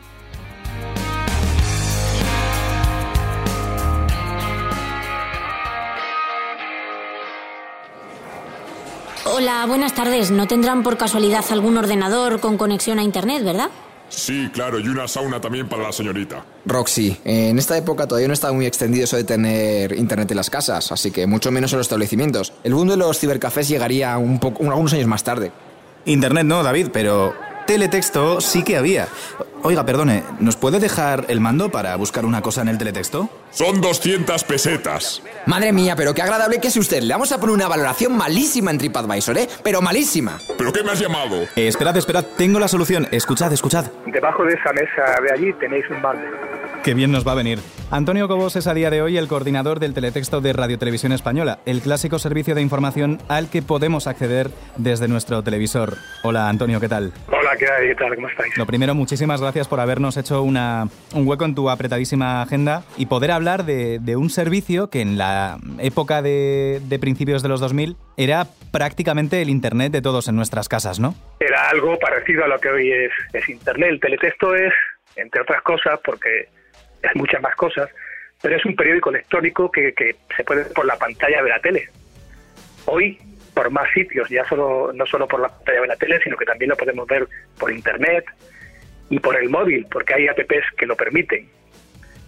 Hola, 9.38 9.66
buenas 9.66 9.94
tardes. 9.94 10.32
¿No 10.32 10.48
tendrán 10.48 10.82
por 10.82 10.96
casualidad 10.96 11.44
algún 11.50 11.76
ordenador 11.76 12.40
con 12.40 12.58
conexión 12.58 13.00
a 13.00 13.04
Internet, 13.04 13.44
verdad? 13.44 13.70
Sí, 14.08 14.50
claro, 14.54 14.80
y 14.80 14.88
una 14.88 15.10
sauna 15.10 15.42
también 15.42 15.68
para 15.68 15.84
la 15.84 15.92
señorita. 15.92 16.46
Roxy, 16.66 17.18
en 17.26 17.60
esta 17.60 17.78
época 17.78 18.08
todavía 18.08 18.30
no 18.30 18.34
está 18.34 18.54
muy 18.54 18.66
extendido 18.66 19.04
eso 19.04 19.18
de 19.18 19.26
tener 19.26 19.92
internet 19.92 20.32
en 20.32 20.38
las 20.38 20.50
casas, 20.50 20.90
así 20.90 21.12
que 21.12 21.28
mucho 21.28 21.52
menos 21.52 21.74
en 21.74 21.80
los 21.80 21.88
establecimientos. 21.88 22.54
El 22.64 22.76
mundo 22.76 22.94
de 22.94 22.98
los 22.98 23.20
cibercafés 23.20 23.68
llegaría 23.68 24.18
un 24.18 24.40
poco, 24.40 24.64
algunos 24.64 24.94
años 24.94 25.08
más 25.08 25.26
tarde. 25.26 25.52
Internet 26.06 26.46
no, 26.46 26.64
David, 26.64 26.88
pero 26.94 27.34
teletexto 27.66 28.42
sí 28.42 28.64
que 28.64 28.78
había. 28.78 29.08
Oiga, 29.64 29.84
perdone, 29.84 30.24
¿nos 30.40 30.58
puede 30.58 30.80
dejar 30.80 31.26
el 31.28 31.40
mando 31.40 31.70
para 31.70 31.96
buscar 31.96 32.24
una 32.26 32.42
cosa 32.42 32.62
en 32.62 32.68
el 32.68 32.78
teletexto? 32.78 33.30
Son 33.50 33.82
200 33.82 34.44
pesetas. 34.44 35.24
Madre 35.48 35.74
mía, 35.74 35.96
pero 35.96 36.14
qué 36.14 36.22
agradable 36.22 36.60
que 36.60 36.68
es 36.68 36.78
usted. 36.78 37.02
Le 37.02 37.14
vamos 37.14 37.32
a 37.32 37.40
poner 37.40 37.56
una 37.56 37.68
valoración 37.68 38.16
malísima 38.16 38.70
en 38.70 38.78
TripAdvisor, 38.78 39.38
¿eh? 39.40 39.48
Pero 39.64 39.82
malísima. 39.82 40.38
¿Pero 40.58 40.72
qué 40.72 40.84
me 40.84 40.92
has 40.92 41.00
llamado? 41.00 41.42
Eh, 41.56 41.68
esperad, 41.68 41.98
esperad, 41.98 42.26
tengo 42.38 42.60
la 42.60 42.68
solución. 42.68 43.08
Escuchad, 43.12 43.52
escuchad. 43.54 43.86
Debajo 44.06 44.44
de 44.44 44.54
esa 44.54 44.72
mesa 44.74 45.22
de 45.24 45.34
allí 45.34 45.54
tenéis 45.54 45.86
un 45.90 46.00
mando. 46.02 46.22
Qué 46.86 46.94
bien 46.94 47.12
nos 47.12 47.28
va 47.28 47.32
a 47.32 47.36
venir. 47.36 47.58
Antonio 47.90 48.28
Cobos 48.28 48.56
es 48.56 48.68
a 48.68 48.76
día 48.76 48.92
de 48.92 49.02
hoy 49.02 49.18
el 49.18 49.28
coordinador 49.28 49.80
del 49.80 49.96
teletexto 49.96 50.40
de 50.40 50.54
Radio 50.54 50.78
Televisión 50.78 51.14
Española, 51.14 51.58
el 51.66 51.82
clásico 51.82 52.20
servicio 52.20 52.54
de 52.54 52.62
información 52.62 53.18
al 53.28 53.50
que 53.50 53.64
podemos 53.64 54.06
acceder 54.06 54.50
desde 54.78 55.08
nuestro 55.08 55.42
televisor. 55.42 55.96
Hola 56.22 56.48
Antonio, 56.48 56.80
¿qué 56.80 56.88
tal? 56.88 57.12
Hola, 57.30 57.58
¿qué 57.58 57.66
hay? 57.68 57.88
¿Qué 57.88 57.96
tal? 57.96 58.14
¿Cómo 58.14 58.30
estáis? 58.30 58.56
Lo 58.56 58.68
primero, 58.68 58.94
muchísimas 58.94 59.42
gracias 59.42 59.68
por 59.68 59.80
habernos 59.80 60.16
hecho 60.16 60.44
una, 60.44 60.88
un 61.16 61.28
hueco 61.28 61.46
en 61.46 61.56
tu 61.56 61.72
apretadísima 61.72 62.44
agenda 62.44 62.84
y 62.98 63.08
poder 63.08 63.32
hablar 63.32 63.66
de, 63.66 63.98
de 64.00 64.16
un 64.16 64.30
servicio 64.30 64.92
que 64.92 65.02
en 65.02 65.18
la 65.18 65.58
época 65.80 66.22
de, 66.22 66.82
de 66.84 67.00
principios 67.00 67.42
de 67.42 67.50
los 67.50 67.62
2000 67.62 67.98
era 68.16 68.46
prácticamente 68.72 69.42
el 69.42 69.50
Internet 69.50 69.92
de 69.92 70.04
todos 70.04 70.28
en 70.28 70.36
nuestras 70.36 70.70
casas, 70.70 71.00
¿no? 71.00 71.16
Era 71.40 71.68
algo 71.68 71.98
parecido 71.98 72.46
a 72.46 72.48
lo 72.48 72.60
que 72.60 72.70
hoy 72.70 72.92
es, 72.92 73.12
es 73.34 73.50
Internet. 73.50 73.90
El 73.90 74.00
teletexto 74.00 74.54
es, 74.54 74.72
entre 75.16 75.42
otras 75.42 75.64
cosas, 75.64 76.00
porque 76.06 76.54
muchas 77.16 77.42
más 77.42 77.56
cosas, 77.56 77.90
pero 78.42 78.58
es 78.58 78.66
un 78.66 78.76
periódico 78.76 79.10
electrónico 79.10 79.72
que, 79.72 79.94
se 80.36 80.44
puede 80.44 80.64
ver 80.64 80.74
por 80.74 80.86
la 80.86 80.98
pantalla 80.98 81.42
de 81.44 81.50
la 81.50 81.60
tele. 81.60 81.90
Hoy, 82.86 83.18
por 83.54 83.70
más 83.72 83.90
sitios, 83.94 84.30
ya 84.30 84.46
solo 84.46 84.92
no 84.94 85.06
solo 85.06 85.28
por 85.28 85.40
la 85.40 85.50
pantalla 85.50 85.82
de 85.82 85.88
la 85.88 85.96
tele, 85.96 86.20
sino 86.24 86.38
que 86.38 86.46
también 86.46 86.70
lo 86.70 86.78
podemos 86.78 87.08
ver 87.08 87.28
por 87.60 87.72
internet 87.72 88.26
y 89.10 89.20
por 89.20 89.36
el 89.36 89.50
móvil, 89.50 89.86
porque 89.92 90.14
hay 90.14 90.28
apps 90.28 90.66
que 90.78 90.86
lo 90.86 90.96
permiten. 90.96 91.48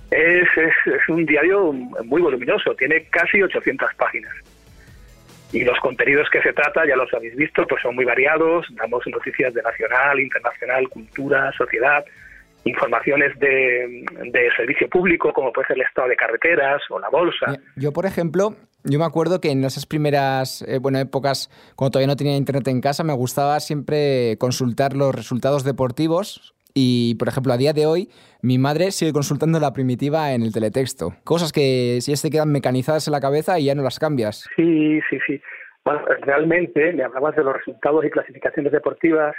Es, 0.10 0.48
es, 0.56 0.74
es 0.86 1.10
un 1.10 1.26
diario 1.26 1.74
muy 1.74 2.22
voluminoso, 2.22 2.76
tiene 2.76 3.06
casi 3.10 3.42
800 3.42 3.94
páginas. 3.96 4.34
Y 5.52 5.64
los 5.64 5.80
contenidos 5.80 6.30
que 6.30 6.42
se 6.42 6.52
trata, 6.52 6.86
ya 6.86 6.96
los 6.96 7.14
habéis 7.14 7.36
visto, 7.36 7.66
pues 7.68 7.82
son 7.82 7.96
muy 7.96 8.04
variados. 8.04 8.66
Damos 8.72 9.06
noticias 9.08 9.54
de 9.54 9.62
nacional, 9.62 10.20
internacional, 10.20 10.90
cultura, 10.90 11.52
sociedad, 11.54 12.04
informaciones 12.68 13.38
de, 13.40 14.06
de, 14.32 14.50
servicio 14.56 14.90
público, 14.90 15.32
como 15.34 15.52
puede 15.52 15.68
ser 15.68 15.78
el 15.78 15.84
estado 15.84 16.08
de 16.08 16.16
carreteras 16.16 16.82
o 16.90 17.00
la 17.00 17.10
bolsa. 17.10 17.58
Yo, 17.76 17.94
por 17.94 18.06
ejemplo, 18.06 18.56
yo 18.84 19.00
me 19.00 19.06
acuerdo 19.06 19.42
que 19.42 19.52
en 19.52 19.64
esas 19.64 19.86
primeras 19.86 20.62
eh, 20.68 20.80
bueno, 20.80 21.00
épocas, 21.00 21.50
cuando 21.76 21.92
todavía 21.92 22.08
no 22.08 22.16
tenía 22.16 22.36
internet 22.38 22.68
en 22.68 22.82
casa, 22.82 23.04
me 23.04 23.14
gustaba 23.14 23.60
siempre 23.60 24.38
consultar 24.40 24.96
los 24.96 25.14
resultados 25.14 25.64
deportivos. 25.64 26.54
Y, 26.80 27.16
por 27.16 27.28
ejemplo, 27.28 27.54
a 27.54 27.58
día 27.58 27.74
de 27.74 27.88
hoy, 27.88 28.10
mi 28.44 28.60
madre 28.60 28.92
sigue 28.92 29.12
consultando 29.12 29.60
la 29.60 29.74
primitiva 29.74 30.34
en 30.34 30.44
el 30.44 30.54
teletexto. 30.54 31.16
Cosas 31.24 31.52
que 31.52 31.98
si 32.02 32.16
se 32.16 32.30
quedan 32.30 32.52
mecanizadas 32.52 33.08
en 33.08 33.14
la 33.14 33.20
cabeza 33.20 33.58
y 33.58 33.66
ya 33.66 33.74
no 33.74 33.82
las 33.82 33.98
cambias. 33.98 34.48
Sí, 34.56 35.00
sí, 35.10 35.18
sí. 35.26 35.42
Bueno, 35.84 36.02
realmente, 36.22 36.94
me 36.94 37.04
hablabas 37.04 37.36
de 37.36 37.44
los 37.44 37.56
resultados 37.56 38.06
y 38.06 38.12
clasificaciones 38.12 38.72
deportivas. 38.72 39.36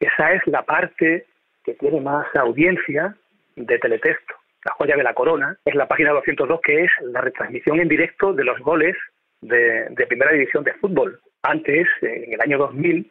Esa 0.00 0.32
es 0.32 0.42
la 0.46 0.64
parte 0.64 1.24
que 1.66 1.74
tiene 1.74 2.00
más 2.00 2.26
audiencia 2.36 3.16
de 3.56 3.78
teletexto. 3.78 4.34
La 4.64 4.72
joya 4.72 4.96
de 4.96 5.02
la 5.02 5.14
corona 5.14 5.56
es 5.64 5.74
la 5.74 5.88
página 5.88 6.12
202, 6.12 6.60
que 6.62 6.84
es 6.84 6.90
la 7.02 7.20
retransmisión 7.20 7.80
en 7.80 7.88
directo 7.88 8.32
de 8.32 8.44
los 8.44 8.58
goles 8.60 8.96
de, 9.40 10.06
primera 10.08 10.32
división 10.32 10.62
de 10.62 10.74
fútbol. 10.74 11.20
Antes, 11.42 11.88
en 12.02 12.34
el 12.34 12.40
año 12.40 12.58
2000, 12.58 13.10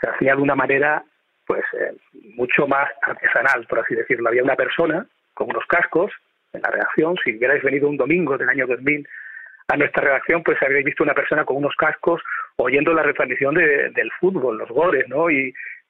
se 0.00 0.08
hacía 0.08 0.34
de 0.34 0.42
una 0.42 0.56
manera 0.56 1.04
pues 1.46 1.62
eh, 1.74 1.94
mucho 2.36 2.66
más 2.66 2.88
artesanal, 3.02 3.66
por 3.68 3.80
así 3.80 3.94
decirlo. 3.94 4.28
Había 4.28 4.42
una 4.42 4.56
persona 4.56 5.06
con 5.34 5.50
unos 5.50 5.64
cascos 5.66 6.10
en 6.52 6.62
la 6.62 6.70
redacción. 6.70 7.16
Si 7.22 7.36
hubierais 7.36 7.62
venido 7.62 7.88
un 7.88 7.96
domingo 7.96 8.36
del 8.36 8.48
año 8.48 8.66
2000 8.66 9.06
a 9.68 9.76
nuestra 9.76 10.02
redacción, 10.02 10.42
pues 10.42 10.60
habríais 10.62 10.84
visto 10.84 11.04
una 11.04 11.14
persona 11.14 11.44
con 11.44 11.56
unos 11.56 11.74
cascos 11.76 12.22
oyendo 12.56 12.92
la 12.92 13.02
retransmisión 13.02 13.54
de, 13.54 13.90
del 13.90 14.10
fútbol, 14.18 14.58
los 14.58 14.70
goles, 14.70 15.08
¿no? 15.08 15.30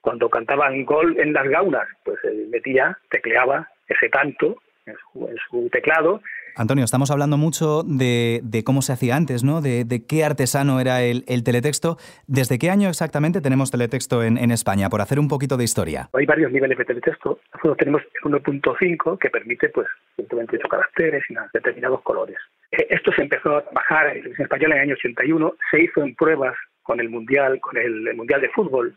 Cuando 0.04 0.28
cantaban 0.28 0.84
gol 0.84 1.18
en 1.18 1.32
las 1.32 1.48
gaunas, 1.48 1.88
pues 2.04 2.18
él 2.24 2.48
metía, 2.52 2.98
tecleaba 3.10 3.70
ese 3.88 4.10
canto 4.10 4.58
en 4.84 4.94
su, 4.96 5.26
en 5.26 5.36
su 5.48 5.70
teclado. 5.70 6.20
Antonio, 6.56 6.84
estamos 6.84 7.10
hablando 7.10 7.38
mucho 7.38 7.82
de, 7.84 8.40
de 8.44 8.62
cómo 8.64 8.82
se 8.82 8.92
hacía 8.92 9.16
antes, 9.16 9.44
¿no? 9.44 9.62
De, 9.62 9.84
de 9.84 10.06
qué 10.06 10.22
artesano 10.22 10.78
era 10.78 11.02
el, 11.02 11.24
el, 11.26 11.42
teletexto. 11.42 11.96
¿Desde 12.26 12.58
qué 12.58 12.68
año 12.68 12.90
exactamente 12.90 13.40
tenemos 13.40 13.70
teletexto 13.70 14.22
en, 14.22 14.36
en, 14.36 14.50
España? 14.50 14.90
Por 14.90 15.00
hacer 15.00 15.18
un 15.18 15.26
poquito 15.26 15.56
de 15.56 15.64
historia. 15.64 16.10
Hay 16.12 16.26
varios 16.26 16.52
niveles 16.52 16.76
de 16.76 16.84
teletexto. 16.84 17.40
Nosotros 17.54 17.78
tenemos 17.78 18.02
el 18.02 18.30
1.5 18.30 19.18
que 19.18 19.30
permite 19.30 19.70
pues 19.70 19.88
128 20.16 20.68
caracteres 20.68 21.24
y 21.30 21.34
determinados 21.54 22.02
colores. 22.02 22.36
Esto 22.70 23.10
se 23.16 23.22
empezó 23.22 23.56
a 23.56 23.62
trabajar 23.62 24.08
en 24.08 24.18
televisión 24.18 24.44
española 24.44 24.74
en 24.74 24.80
el 24.82 24.88
año 24.88 24.96
81. 24.96 25.54
Se 25.70 25.80
hizo 25.80 26.02
en 26.02 26.14
pruebas 26.14 26.54
con 26.82 27.00
el 27.00 27.08
mundial, 27.08 27.58
con 27.60 27.78
el, 27.78 28.06
el 28.06 28.16
mundial 28.16 28.42
de 28.42 28.50
fútbol 28.50 28.94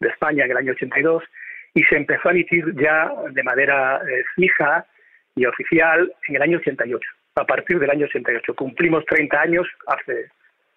de 0.00 0.08
España 0.08 0.44
en 0.44 0.50
el 0.50 0.56
año 0.56 0.72
82 0.72 1.22
y 1.74 1.82
se 1.84 1.96
empezó 1.96 2.28
a 2.28 2.32
emitir 2.32 2.64
ya 2.80 3.10
de 3.30 3.42
manera 3.42 3.96
eh, 3.98 4.24
fija 4.34 4.86
y 5.34 5.46
oficial 5.46 6.12
en 6.28 6.36
el 6.36 6.42
año 6.42 6.58
88. 6.58 7.08
A 7.36 7.44
partir 7.44 7.78
del 7.78 7.90
año 7.90 8.06
88 8.06 8.54
cumplimos 8.54 9.04
30 9.06 9.40
años 9.40 9.66
hace 9.86 10.28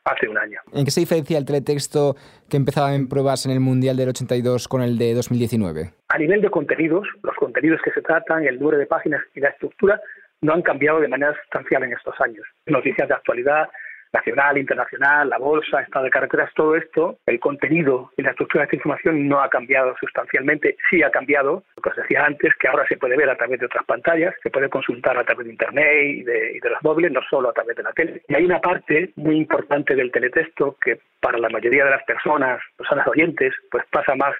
hace 0.03 0.27
un 0.27 0.37
año. 0.37 0.59
¿En 0.73 0.85
qué 0.85 0.91
se 0.91 1.01
diferencia 1.01 1.37
el 1.37 1.45
teletexto 1.45 2.15
que 2.49 2.57
empezaba 2.57 2.95
en 2.95 3.07
pruebas 3.07 3.45
en 3.45 3.51
el 3.51 3.59
Mundial 3.59 3.97
del 3.97 4.09
82 4.09 4.67
con 4.67 4.81
el 4.81 4.97
de 4.97 5.13
2019? 5.13 5.91
A 6.09 6.17
nivel 6.17 6.41
de 6.41 6.49
contenidos, 6.49 7.07
los 7.23 7.35
contenidos 7.35 7.79
que 7.83 7.91
se 7.91 8.01
tratan, 8.01 8.45
el 8.45 8.59
número 8.59 8.77
de 8.77 8.87
páginas 8.87 9.21
y 9.35 9.39
la 9.39 9.49
estructura 9.49 10.01
no 10.41 10.53
han 10.53 10.61
cambiado 10.63 10.99
de 10.99 11.07
manera 11.07 11.35
sustancial 11.41 11.83
en 11.83 11.93
estos 11.93 12.19
años. 12.19 12.45
Noticias 12.65 13.07
de 13.07 13.13
actualidad, 13.13 13.69
nacional, 14.13 14.57
internacional, 14.57 15.29
la 15.29 15.37
bolsa, 15.37 15.81
estado 15.81 16.05
de 16.05 16.11
carreteras, 16.11 16.53
todo 16.53 16.75
esto, 16.75 17.17
el 17.25 17.39
contenido 17.39 18.11
y 18.17 18.21
la 18.21 18.31
estructura 18.31 18.61
de 18.61 18.65
esta 18.65 18.75
información 18.75 19.27
no 19.27 19.41
ha 19.41 19.49
cambiado 19.49 19.95
sustancialmente. 19.99 20.75
Sí 20.89 21.01
ha 21.03 21.09
cambiado, 21.09 21.63
lo 21.75 21.81
que 21.81 21.89
os 21.89 21.95
decía 21.95 22.25
antes, 22.25 22.53
que 22.55 22.67
ahora 22.67 22.85
se 22.87 22.97
puede 22.97 23.17
ver 23.17 23.29
a 23.29 23.37
través 23.37 23.59
de 23.59 23.65
otras 23.65 23.85
pantallas, 23.85 24.35
se 24.43 24.49
puede 24.49 24.69
consultar 24.69 25.17
a 25.17 25.23
través 25.23 25.45
de 25.45 25.51
Internet 25.53 26.03
y 26.03 26.23
de, 26.23 26.51
y 26.57 26.59
de 26.59 26.69
los 26.69 26.83
móviles, 26.83 27.11
no 27.11 27.21
solo 27.29 27.49
a 27.49 27.53
través 27.53 27.75
de 27.75 27.83
la 27.83 27.93
tele. 27.93 28.21
Y 28.27 28.35
hay 28.35 28.45
una 28.45 28.59
parte 28.59 29.11
muy 29.15 29.37
importante 29.37 29.95
del 29.95 30.11
teletexto 30.11 30.77
que 30.83 30.99
para 31.19 31.37
la 31.37 31.49
mayoría 31.49 31.85
de 31.85 31.91
las 31.91 32.03
personas, 32.03 32.61
personas 32.77 33.07
oyentes, 33.07 33.53
pues 33.69 33.85
pasa 33.91 34.15
más 34.15 34.35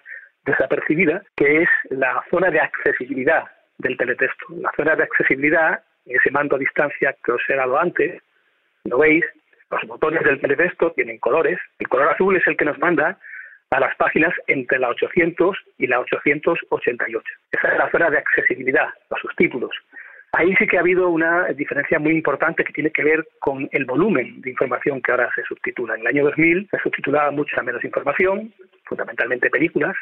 desapercibida, 0.46 1.22
que 1.36 1.64
es 1.64 1.70
la 1.90 2.24
zona 2.30 2.50
de 2.50 2.60
accesibilidad 2.60 3.46
del 3.78 3.98
teletexto. 3.98 4.46
La 4.58 4.72
zona 4.76 4.96
de 4.96 5.04
accesibilidad, 5.04 5.84
ese 6.06 6.32
mando 6.32 6.56
a 6.56 6.60
distancia 6.60 7.16
que 7.24 7.32
os 7.32 7.42
he 7.48 7.56
dado 7.56 7.78
antes, 7.78 8.22
lo 8.86 8.98
veis, 9.00 9.24
los 9.72 9.84
botones 9.88 10.24
del 10.24 10.40
teletexto 10.40 10.92
tienen 10.92 11.18
colores. 11.18 11.60
El 11.80 11.88
color 11.88 12.10
azul 12.10 12.36
es 12.36 12.46
el 12.48 12.58
que 12.58 12.66
nos 12.66 12.78
manda 12.80 13.18
a 13.70 13.80
las 13.80 13.96
páginas 13.96 14.34
entre 14.48 14.80
la 14.80 14.90
800 14.90 15.58
y 15.78 15.88
la 15.88 16.00
888. 16.02 17.24
Esa 17.52 17.68
es 17.72 17.78
la 17.78 17.90
zona 17.90 18.10
de 18.10 18.18
accesibilidad, 18.18 18.90
los 19.10 19.22
subtítulos. 19.22 19.72
Ahí 20.34 20.54
sí 20.58 20.66
que 20.66 20.78
ha 20.78 20.82
habido 20.82 21.10
una 21.10 21.48
diferencia 21.48 22.00
muy 22.00 22.14
importante 22.14 22.64
que 22.64 22.74
tiene 22.74 22.92
que 22.92 23.04
ver 23.04 23.28
con 23.40 23.68
el 23.72 23.86
volumen 23.86 24.42
de 24.42 24.50
información 24.50 25.02
que 25.02 25.12
ahora 25.12 25.30
se 25.36 25.44
subtitula. 25.44 25.96
En 25.96 26.02
el 26.02 26.08
año 26.08 26.24
2000 26.26 26.70
se 26.70 26.80
subtitulaba 26.80 27.32
mucha 27.32 27.62
menos 27.64 27.84
información, 27.84 28.54
fundamentalmente 28.86 29.50
películas, 29.50 29.96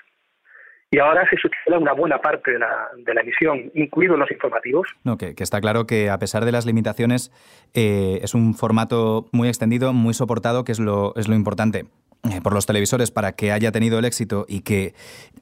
y 0.91 0.99
ahora 0.99 1.27
se 1.29 1.37
subtitula 1.37 1.77
una 1.77 1.93
buena 1.93 2.19
parte 2.19 2.51
de 2.51 2.59
la, 2.59 2.89
de 2.97 3.13
la 3.13 3.21
emisión, 3.21 3.71
incluidos 3.75 4.17
los 4.17 4.31
informativos. 4.31 4.87
No, 5.03 5.17
que, 5.17 5.35
que, 5.35 5.43
está 5.43 5.61
claro 5.61 5.85
que 5.85 6.09
a 6.09 6.17
pesar 6.17 6.45
de 6.45 6.51
las 6.51 6.65
limitaciones 6.65 7.31
eh, 7.75 8.19
es 8.23 8.33
un 8.33 8.55
formato 8.55 9.27
muy 9.31 9.47
extendido, 9.47 9.93
muy 9.93 10.13
soportado, 10.13 10.63
que 10.63 10.71
es 10.71 10.79
lo, 10.79 11.13
es 11.15 11.27
lo 11.27 11.35
importante 11.35 11.85
eh, 12.23 12.41
por 12.43 12.53
los 12.53 12.65
televisores 12.65 13.11
para 13.11 13.33
que 13.33 13.51
haya 13.51 13.71
tenido 13.71 13.99
el 13.99 14.05
éxito 14.05 14.45
y 14.49 14.61
que 14.61 14.93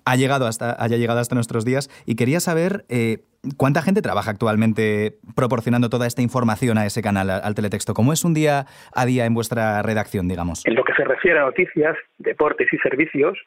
ha 0.06 0.16
llegado 0.16 0.46
hasta, 0.46 0.75
haya 0.84 0.98
llegado 0.98 1.20
hasta 1.20 1.34
nuestros 1.34 1.66
días. 1.66 1.89
Y 2.06 2.16
quería 2.16 2.39
saber 2.39 2.86
eh, 2.89 3.20
cuánta 3.56 3.82
gente 3.82 4.01
trabaja 4.01 4.32
actualmente 4.32 5.18
proporcionando 5.36 5.89
toda 5.89 6.08
esta 6.08 6.22
información 6.22 6.77
a 6.77 6.86
ese 6.86 7.01
canal, 7.01 7.30
al 7.30 7.56
teletexto. 7.56 7.94
¿Cómo 7.94 8.13
es 8.13 8.24
un 8.25 8.34
día 8.34 8.66
a 8.94 9.06
día 9.06 9.25
en 9.25 9.34
vuestra 9.34 9.82
redacción, 9.82 10.27
digamos? 10.27 10.66
En 10.66 10.75
lo 10.75 10.84
que 10.84 10.94
se 10.94 11.04
refiere 11.04 11.39
a 11.39 11.46
noticias, 11.46 11.96
deportes 12.20 12.68
y 12.72 12.77
servicios, 12.77 13.38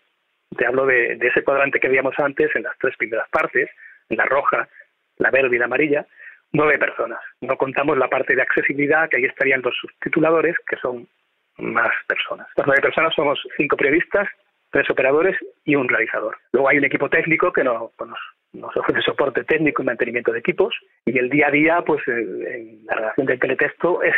te 0.57 0.66
hablo 0.66 0.87
de, 0.87 1.16
de, 1.16 1.28
ese 1.28 1.42
cuadrante 1.42 1.80
que 1.80 1.88
veíamos 1.88 2.19
antes 2.19 2.54
en 2.54 2.64
las 2.64 2.76
tres 2.78 2.97
primeras 2.97 3.28
partes, 3.30 3.71
en 4.09 4.16
la 4.16 4.25
roja, 4.25 4.69
la 5.19 5.30
verde 5.30 5.57
y 5.57 5.59
la 5.59 5.66
amarilla, 5.66 6.07
nueve 6.52 6.78
personas. 6.78 7.21
No 7.40 7.57
contamos 7.57 7.97
la 7.99 8.09
parte 8.09 8.35
de 8.35 8.42
accesibilidad, 8.42 9.09
que 9.09 9.19
ahí 9.19 9.25
estarían 9.25 9.62
los 9.62 9.75
subtituladores, 9.76 10.57
que 10.66 10.76
son 10.76 11.09
más 11.59 11.92
personas. 12.07 12.49
Las 12.57 12.66
nueve 12.66 12.83
personas 12.83 13.14
somos 13.14 13.40
cinco 13.57 13.76
periodistas, 13.76 14.28
tres 14.71 14.88
operadores 14.90 15.37
y 15.64 15.75
un 15.75 15.88
realizador. 15.88 16.37
Luego 16.52 16.69
hay 16.69 16.78
un 16.78 16.85
equipo 16.85 17.09
técnico 17.09 17.52
que 17.52 17.64
nos, 17.64 17.92
pues, 17.97 18.11
nos, 18.11 18.19
nos 18.52 18.76
ofrece 18.76 19.02
soporte 19.02 19.45
técnico 19.45 19.83
y 19.83 19.87
mantenimiento 19.87 20.33
de 20.33 20.38
equipos 20.38 20.75
y 21.04 21.19
el 21.19 21.28
día 21.28 21.49
a 21.49 21.50
día, 21.50 21.83
pues 21.83 22.07
en 22.09 22.85
la 22.87 22.95
redacción 22.95 23.26
del 23.26 23.38
teletexto 23.38 24.02
es 24.02 24.14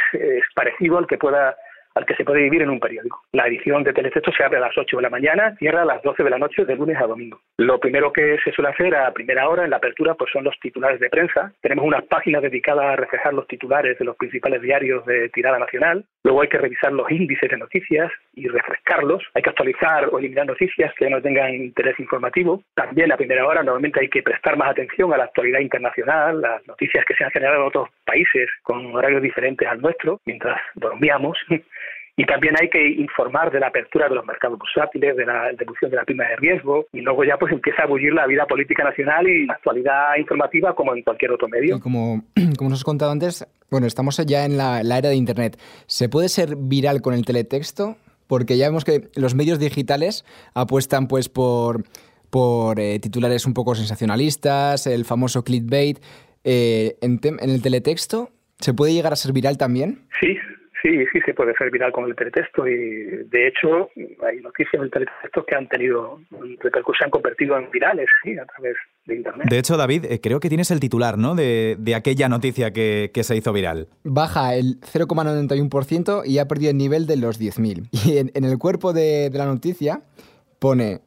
parecido 0.54 0.98
al 0.98 1.06
que 1.06 1.18
pueda 1.18 1.56
al 1.94 2.06
que 2.06 2.14
se 2.14 2.24
puede 2.24 2.42
vivir 2.42 2.62
en 2.62 2.70
un 2.70 2.80
periódico. 2.80 3.22
La 3.32 3.46
edición 3.46 3.82
de 3.84 3.92
teletexto 3.92 4.32
se 4.32 4.44
abre 4.44 4.58
a 4.58 4.60
las 4.60 4.76
8 4.76 4.96
de 4.96 5.02
la 5.02 5.10
mañana, 5.10 5.54
cierra 5.56 5.82
a 5.82 5.86
las 5.86 6.02
12 6.02 6.22
de 6.22 6.30
la 6.30 6.38
noche 6.38 6.64
de 6.64 6.76
lunes 6.76 6.96
a 7.00 7.06
domingo. 7.06 7.40
Lo 7.58 7.78
primero 7.78 8.12
que 8.12 8.38
se 8.44 8.52
suele 8.52 8.70
hacer 8.70 8.94
a 8.94 9.12
primera 9.12 9.48
hora 9.48 9.64
en 9.64 9.70
la 9.70 9.76
apertura 9.76 10.14
pues 10.14 10.30
son 10.32 10.44
los 10.44 10.58
titulares 10.60 11.00
de 11.00 11.10
prensa. 11.10 11.52
Tenemos 11.60 11.84
unas 11.84 12.04
páginas 12.04 12.42
dedicadas 12.42 12.84
a 12.84 12.96
reflejar 12.96 13.34
los 13.34 13.46
titulares 13.46 13.98
de 13.98 14.04
los 14.04 14.16
principales 14.16 14.62
diarios 14.62 15.04
de 15.06 15.28
tirada 15.30 15.58
nacional. 15.58 16.04
Luego 16.24 16.42
hay 16.42 16.48
que 16.48 16.58
revisar 16.58 16.92
los 16.92 17.10
índices 17.10 17.50
de 17.50 17.56
noticias 17.56 18.10
y 18.34 18.48
refrescarlos. 18.48 19.22
Hay 19.34 19.42
que 19.42 19.50
actualizar 19.50 20.08
o 20.10 20.18
eliminar 20.18 20.46
noticias 20.46 20.92
que 20.94 21.10
no 21.10 21.20
tengan 21.20 21.54
interés 21.54 21.98
informativo. 22.00 22.62
También 22.74 23.12
a 23.12 23.16
primera 23.16 23.46
hora 23.46 23.62
normalmente 23.62 24.00
hay 24.00 24.08
que 24.08 24.22
prestar 24.22 24.56
más 24.56 24.70
atención 24.70 25.12
a 25.12 25.16
la 25.16 25.24
actualidad 25.24 25.60
internacional, 25.60 26.40
las 26.40 26.66
noticias 26.66 27.04
que 27.04 27.14
se 27.14 27.24
han 27.24 27.30
generado 27.30 27.60
en 27.60 27.68
otros 27.68 27.88
países 28.04 28.48
con 28.62 28.94
horarios 28.94 29.22
diferentes 29.22 29.68
al 29.68 29.80
nuestro, 29.80 30.20
mientras 30.24 30.60
dormíamos. 30.74 31.38
Y 32.14 32.26
también 32.26 32.54
hay 32.60 32.68
que 32.68 32.86
informar 32.86 33.50
de 33.50 33.58
la 33.58 33.68
apertura 33.68 34.06
de 34.06 34.14
los 34.14 34.26
mercados 34.26 34.58
bursátiles, 34.58 35.16
de 35.16 35.24
la 35.24 35.50
evolución 35.50 35.90
de 35.90 35.96
la 35.96 36.04
prima 36.04 36.24
de 36.24 36.36
riesgo, 36.36 36.86
y 36.92 37.00
luego 37.00 37.24
ya 37.24 37.38
pues 37.38 37.52
empieza 37.52 37.84
a 37.84 37.86
bullir 37.86 38.12
la 38.12 38.26
vida 38.26 38.44
política 38.44 38.84
nacional 38.84 39.26
y 39.26 39.46
la 39.46 39.54
actualidad 39.54 40.16
informativa 40.18 40.74
como 40.74 40.94
en 40.94 41.02
cualquier 41.02 41.32
otro 41.32 41.48
medio. 41.48 41.76
Y 41.76 41.80
como, 41.80 42.22
como 42.58 42.68
nos 42.68 42.80
has 42.80 42.84
contado 42.84 43.12
antes, 43.12 43.46
bueno, 43.70 43.86
estamos 43.86 44.18
ya 44.26 44.44
en 44.44 44.58
la, 44.58 44.82
la 44.82 44.98
era 44.98 45.08
de 45.08 45.14
Internet. 45.14 45.58
¿Se 45.86 46.10
puede 46.10 46.28
ser 46.28 46.56
viral 46.56 47.00
con 47.00 47.14
el 47.14 47.24
teletexto? 47.24 47.96
Porque 48.32 48.56
ya 48.56 48.66
vemos 48.66 48.86
que 48.86 49.10
los 49.14 49.34
medios 49.34 49.58
digitales 49.58 50.24
apuestan 50.54 51.06
pues 51.06 51.28
por, 51.28 51.84
por 52.30 52.80
eh, 52.80 52.98
titulares 52.98 53.44
un 53.44 53.52
poco 53.52 53.74
sensacionalistas, 53.74 54.86
el 54.86 55.04
famoso 55.04 55.44
clickbait. 55.44 55.98
Eh, 56.42 56.96
en, 57.02 57.20
en 57.22 57.50
el 57.50 57.60
teletexto, 57.60 58.30
¿se 58.58 58.72
puede 58.72 58.94
llegar 58.94 59.12
a 59.12 59.16
ser 59.16 59.34
viral 59.34 59.58
también? 59.58 60.06
Sí, 60.18 60.28
Sí, 60.82 60.88
sí 61.12 61.20
se 61.24 61.32
puede 61.32 61.54
ser 61.56 61.70
viral 61.70 61.92
con 61.92 62.04
el 62.06 62.16
teletexto 62.16 62.66
y 62.66 63.24
de 63.28 63.46
hecho 63.46 63.90
hay 64.26 64.40
noticias 64.40 64.80
del 64.80 64.90
teletexto 64.90 65.44
que 65.46 65.54
han 65.54 65.68
tenido 65.68 66.20
repercusión, 66.60 66.96
se 66.98 67.04
han 67.04 67.10
convertido 67.10 67.56
en 67.56 67.70
virales 67.70 68.08
sí, 68.24 68.36
a 68.36 68.44
través 68.44 68.74
de 69.06 69.16
Internet. 69.16 69.46
De 69.48 69.58
hecho, 69.58 69.76
David, 69.76 70.06
eh, 70.06 70.20
creo 70.20 70.40
que 70.40 70.48
tienes 70.48 70.70
el 70.72 70.80
titular 70.80 71.18
¿no? 71.18 71.36
de, 71.36 71.76
de 71.78 71.94
aquella 71.94 72.28
noticia 72.28 72.72
que, 72.72 73.10
que, 73.14 73.22
se 73.22 73.36
hizo 73.36 73.52
viral. 73.52 73.88
Baja 74.02 74.56
el 74.56 74.80
0,91% 74.80 76.22
y 76.26 76.38
ha 76.38 76.48
perdido 76.48 76.72
el 76.72 76.76
nivel 76.78 77.06
de 77.06 77.16
los 77.16 77.40
10.000. 77.40 77.88
Y 78.04 78.18
en, 78.18 78.32
en, 78.34 78.44
el 78.44 78.58
cuerpo 78.58 78.92
de, 78.92 79.30
de 79.30 79.38
la 79.38 79.46
noticia 79.46 80.02
pone 80.58 81.00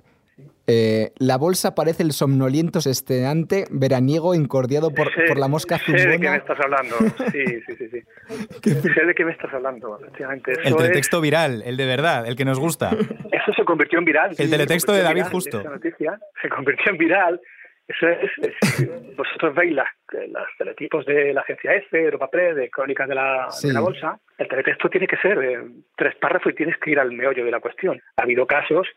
eh, 0.68 1.12
la 1.18 1.38
bolsa 1.38 1.76
parece 1.76 2.02
el 2.02 2.12
somnoliento 2.12 2.82
sesteante 2.82 3.66
veraniego 3.70 4.34
incordiado 4.34 4.92
por, 4.92 5.14
sé, 5.14 5.24
por 5.28 5.38
la 5.38 5.48
mosca 5.48 5.78
zumbona. 5.78 6.04
Sé 6.04 6.10
de 6.10 6.20
qué 6.20 6.30
me 6.30 6.38
estás 6.38 6.60
hablando, 6.60 6.96
sí, 7.32 7.46
sí, 7.68 7.76
sí. 7.78 7.90
sí. 7.90 8.70
sé 8.94 9.06
de 9.06 9.14
qué 9.14 9.26
me 9.26 9.32
estás 9.32 9.54
hablando, 9.54 10.00
efectivamente. 10.00 10.54
Eso 10.54 10.62
el 10.64 10.76
teletexto 10.76 11.18
es... 11.18 11.24
viral, 11.24 11.62
el 11.66 11.78
de 11.78 11.86
verdad, 11.86 12.28
el 12.28 12.36
que 12.36 12.46
nos 12.46 12.60
gusta. 12.60 12.92
Eso 12.92 13.54
se 13.56 13.64
convirtió 13.64 14.00
en 14.00 14.06
viral. 14.06 14.32
El 14.38 14.50
teletexto 14.50 14.92
de 14.94 15.04
David 15.04 15.26
justo. 15.32 15.60
Esa 15.60 15.70
noticia 15.70 16.20
se 16.42 16.50
convirtió 16.50 16.92
en 16.92 16.98
viral. 16.98 17.42
Eso 17.88 18.08
es, 18.08 18.32
es 18.42 19.16
vosotros 19.16 19.54
veis 19.54 19.72
las, 19.76 19.88
las 20.30 20.48
teletipos 20.58 21.06
de 21.06 21.32
la 21.32 21.42
agencia 21.42 21.76
EFE, 21.76 22.06
Europa 22.06 22.32
Press, 22.32 22.56
de 22.56 22.70
Crónicas 22.72 23.08
de 23.08 23.14
la, 23.14 23.46
sí. 23.52 23.68
de 23.68 23.74
la 23.76 23.82
Bolsa. 23.82 24.20
El 24.40 24.48
teletexto 24.48 24.90
tiene 24.90 25.06
que 25.06 25.18
ser 25.18 25.38
eh, 25.38 25.60
tres 25.96 26.16
párrafos 26.16 26.52
y 26.52 26.56
tienes 26.56 26.78
que 26.80 26.90
ir 26.90 27.00
al 27.00 27.12
meollo 27.12 27.46
de 27.46 27.52
la 27.52 27.60
cuestión. 27.60 28.02
Ha 28.18 28.24
habido 28.24 28.48
casos 28.48 28.88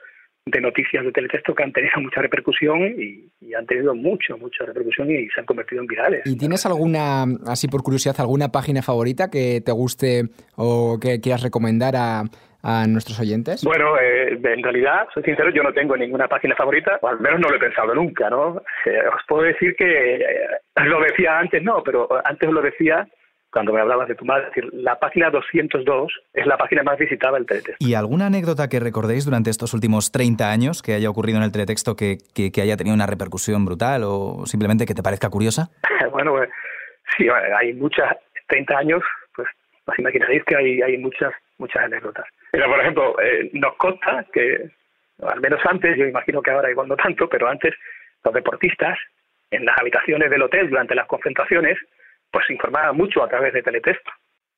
de 0.46 0.60
noticias 0.60 1.04
de 1.04 1.12
teletexto 1.12 1.54
que 1.54 1.62
han 1.62 1.72
tenido 1.72 1.94
mucha 2.00 2.20
repercusión 2.20 2.80
y, 2.98 3.30
y, 3.40 3.54
han 3.54 3.66
tenido 3.66 3.94
mucho, 3.94 4.38
mucha 4.38 4.64
repercusión 4.64 5.10
y 5.10 5.28
se 5.28 5.40
han 5.40 5.46
convertido 5.46 5.82
en 5.82 5.86
virales. 5.86 6.22
¿Y 6.24 6.36
tienes 6.36 6.64
alguna, 6.66 7.24
así 7.46 7.68
por 7.68 7.82
curiosidad, 7.82 8.16
alguna 8.18 8.48
página 8.48 8.82
favorita 8.82 9.30
que 9.30 9.60
te 9.60 9.72
guste 9.72 10.24
o 10.56 10.98
que 11.00 11.20
quieras 11.20 11.42
recomendar 11.42 11.96
a, 11.96 12.24
a 12.62 12.86
nuestros 12.86 13.18
oyentes? 13.20 13.64
Bueno, 13.64 13.98
eh, 13.98 14.38
en 14.42 14.62
realidad, 14.62 15.08
soy 15.14 15.22
sincero, 15.22 15.50
yo 15.50 15.62
no 15.62 15.72
tengo 15.72 15.96
ninguna 15.96 16.28
página 16.28 16.54
favorita, 16.56 16.98
o 17.00 17.08
al 17.08 17.20
menos 17.20 17.40
no 17.40 17.48
lo 17.48 17.56
he 17.56 17.60
pensado 17.60 17.94
nunca, 17.94 18.28
¿no? 18.30 18.62
Eh, 18.84 19.00
os 19.14 19.22
puedo 19.26 19.42
decir 19.42 19.74
que 19.76 20.16
eh, 20.16 20.48
lo 20.84 21.00
decía 21.00 21.38
antes, 21.38 21.62
no, 21.62 21.82
pero 21.82 22.08
antes 22.24 22.50
lo 22.50 22.62
decía 22.62 23.06
cuando 23.52 23.72
me 23.72 23.80
hablabas 23.80 24.08
de 24.08 24.14
tu 24.14 24.24
madre, 24.24 24.48
es 24.48 24.54
decir, 24.54 24.70
la 24.74 24.98
página 24.98 25.30
202 25.30 26.12
es 26.34 26.46
la 26.46 26.56
página 26.56 26.82
más 26.82 26.98
visitada 26.98 27.34
del 27.34 27.46
teletexto. 27.46 27.84
¿Y 27.84 27.94
alguna 27.94 28.26
anécdota 28.26 28.68
que 28.68 28.80
recordéis 28.80 29.24
durante 29.24 29.50
estos 29.50 29.72
últimos 29.74 30.12
30 30.12 30.50
años 30.50 30.82
que 30.82 30.94
haya 30.94 31.08
ocurrido 31.08 31.38
en 31.38 31.44
el 31.44 31.52
teletexto 31.52 31.96
que, 31.96 32.18
que, 32.34 32.52
que 32.52 32.60
haya 32.60 32.76
tenido 32.76 32.94
una 32.94 33.06
repercusión 33.06 33.64
brutal 33.64 34.02
o 34.04 34.44
simplemente 34.44 34.84
que 34.84 34.94
te 34.94 35.02
parezca 35.02 35.30
curiosa? 35.30 35.70
bueno, 36.12 36.32
pues, 36.32 36.50
sí, 37.16 37.26
hay 37.28 37.72
muchas, 37.74 38.16
30 38.48 38.76
años, 38.76 39.02
pues 39.34 39.48
os 39.86 39.98
imaginaréis 39.98 40.44
que 40.44 40.56
hay, 40.56 40.82
hay 40.82 40.98
muchas, 40.98 41.32
muchas 41.58 41.84
anécdotas. 41.84 42.26
Pero, 42.50 42.66
por 42.66 42.80
ejemplo, 42.80 43.16
eh, 43.20 43.50
nos 43.54 43.76
consta 43.76 44.26
que, 44.32 44.70
al 45.22 45.40
menos 45.40 45.60
antes, 45.64 45.96
yo 45.96 46.06
imagino 46.06 46.42
que 46.42 46.50
ahora 46.50 46.70
igual 46.70 46.88
no 46.88 46.96
tanto, 46.96 47.28
pero 47.28 47.48
antes 47.48 47.74
los 48.24 48.34
deportistas 48.34 48.98
en 49.50 49.64
las 49.64 49.78
habitaciones 49.78 50.30
del 50.30 50.42
hotel 50.42 50.68
durante 50.68 50.94
las 50.94 51.06
concentraciones 51.06 51.78
pues 52.30 52.46
se 52.46 52.52
informaba 52.52 52.92
mucho 52.92 53.22
a 53.22 53.28
través 53.28 53.52
de 53.52 53.62
teletexto. 53.62 54.10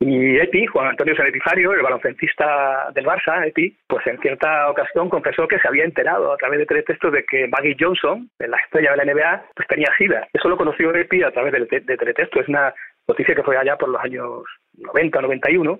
Y 0.02 0.38
Epi, 0.38 0.64
Juan 0.64 0.88
Antonio 0.88 1.14
Sanetifario, 1.14 1.74
el 1.74 1.82
baloncentista 1.82 2.90
del 2.94 3.04
Barça, 3.04 3.46
Epi, 3.46 3.76
pues 3.86 4.06
en 4.06 4.18
cierta 4.20 4.70
ocasión 4.70 5.10
confesó 5.10 5.46
que 5.46 5.58
se 5.58 5.68
había 5.68 5.84
enterado 5.84 6.32
a 6.32 6.38
través 6.38 6.58
de 6.58 6.64
teletexto 6.64 7.10
de 7.10 7.22
que 7.24 7.46
Maggie 7.48 7.76
Johnson, 7.78 8.30
la 8.38 8.56
estrella 8.56 8.92
de 8.92 8.96
la 8.96 9.12
NBA, 9.12 9.44
pues 9.54 9.68
tenía 9.68 9.92
SIDA. 9.98 10.26
Eso 10.32 10.48
lo 10.48 10.56
conoció 10.56 10.94
Epi 10.94 11.22
a 11.22 11.30
través 11.30 11.52
de, 11.52 11.96
teletexto. 11.96 12.40
Es 12.40 12.48
una 12.48 12.72
noticia 13.06 13.34
que 13.34 13.42
fue 13.42 13.58
allá 13.58 13.76
por 13.76 13.90
los 13.90 14.02
años 14.02 14.42
90, 14.78 15.20
91 15.20 15.78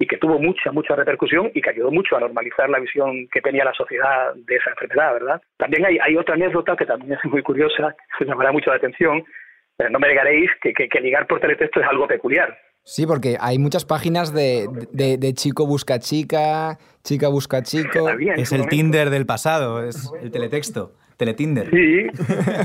y 0.00 0.06
que 0.06 0.16
tuvo 0.16 0.40
mucha, 0.40 0.72
mucha 0.72 0.96
repercusión 0.96 1.52
y 1.54 1.60
que 1.60 1.70
ayudó 1.70 1.92
mucho 1.92 2.16
a 2.16 2.20
normalizar 2.20 2.68
la 2.70 2.80
visión 2.80 3.28
que 3.28 3.40
tenía 3.40 3.64
la 3.64 3.74
sociedad 3.74 4.34
de 4.34 4.56
esa 4.56 4.70
enfermedad, 4.70 5.12
¿verdad? 5.12 5.42
También 5.58 5.86
hay, 5.86 5.98
hay 6.00 6.16
otra 6.16 6.34
anécdota 6.34 6.74
que 6.74 6.86
también 6.86 7.12
es 7.12 7.30
muy 7.30 7.42
curiosa, 7.42 7.94
que 8.18 8.24
llamará 8.24 8.50
mucho 8.50 8.70
la 8.70 8.76
atención, 8.76 9.22
pero 9.80 9.88
no 9.88 9.98
me 9.98 10.08
negaréis 10.08 10.50
que, 10.60 10.74
que, 10.74 10.90
que, 10.90 11.00
ligar 11.00 11.26
por 11.26 11.40
teletexto 11.40 11.80
es 11.80 11.86
algo 11.86 12.06
peculiar. 12.06 12.54
Sí, 12.84 13.06
porque 13.06 13.38
hay 13.40 13.58
muchas 13.58 13.86
páginas 13.86 14.34
de, 14.34 14.68
de, 14.92 15.16
de 15.16 15.32
chico 15.32 15.66
busca 15.66 15.98
chica, 15.98 16.76
chica 17.02 17.28
busca 17.28 17.62
chico. 17.62 18.06
Había 18.06 18.34
es 18.34 18.52
el 18.52 18.58
momento. 18.58 18.76
Tinder 18.76 19.08
del 19.08 19.24
pasado, 19.24 19.82
es 19.82 20.12
el 20.20 20.30
teletexto. 20.30 20.92
Teletinder. 21.16 21.70
Sí, 21.70 22.06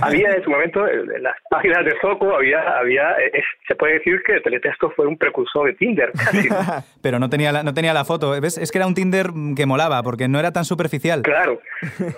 había 0.02 0.34
en 0.34 0.44
su 0.44 0.50
momento 0.50 0.86
en 0.88 1.24
las 1.24 1.36
páginas 1.50 1.86
de 1.86 1.94
Zoco 2.02 2.36
había, 2.36 2.78
había 2.80 3.12
es, 3.34 3.44
se 3.66 3.76
puede 3.76 3.94
decir 3.96 4.22
que 4.26 4.34
el 4.36 4.44
teletexto 4.44 4.92
fue 4.92 5.08
un 5.08 5.18
precursor 5.18 5.68
de 5.68 5.74
Tinder. 5.74 6.12
Casi. 6.12 6.50
Pero 7.02 7.18
no 7.20 7.30
tenía 7.30 7.54
la, 7.54 7.64
no 7.64 7.74
tenía 7.74 7.94
la 7.94 8.04
foto. 8.04 8.32
¿Ves? 8.42 8.58
Es 8.58 8.72
que 8.72 8.78
era 8.78 8.88
un 8.88 8.94
Tinder 8.94 9.28
que 9.56 9.66
molaba 9.66 10.04
porque 10.04 10.28
no 10.28 10.40
era 10.40 10.52
tan 10.52 10.66
superficial. 10.66 11.22
Claro. 11.22 11.62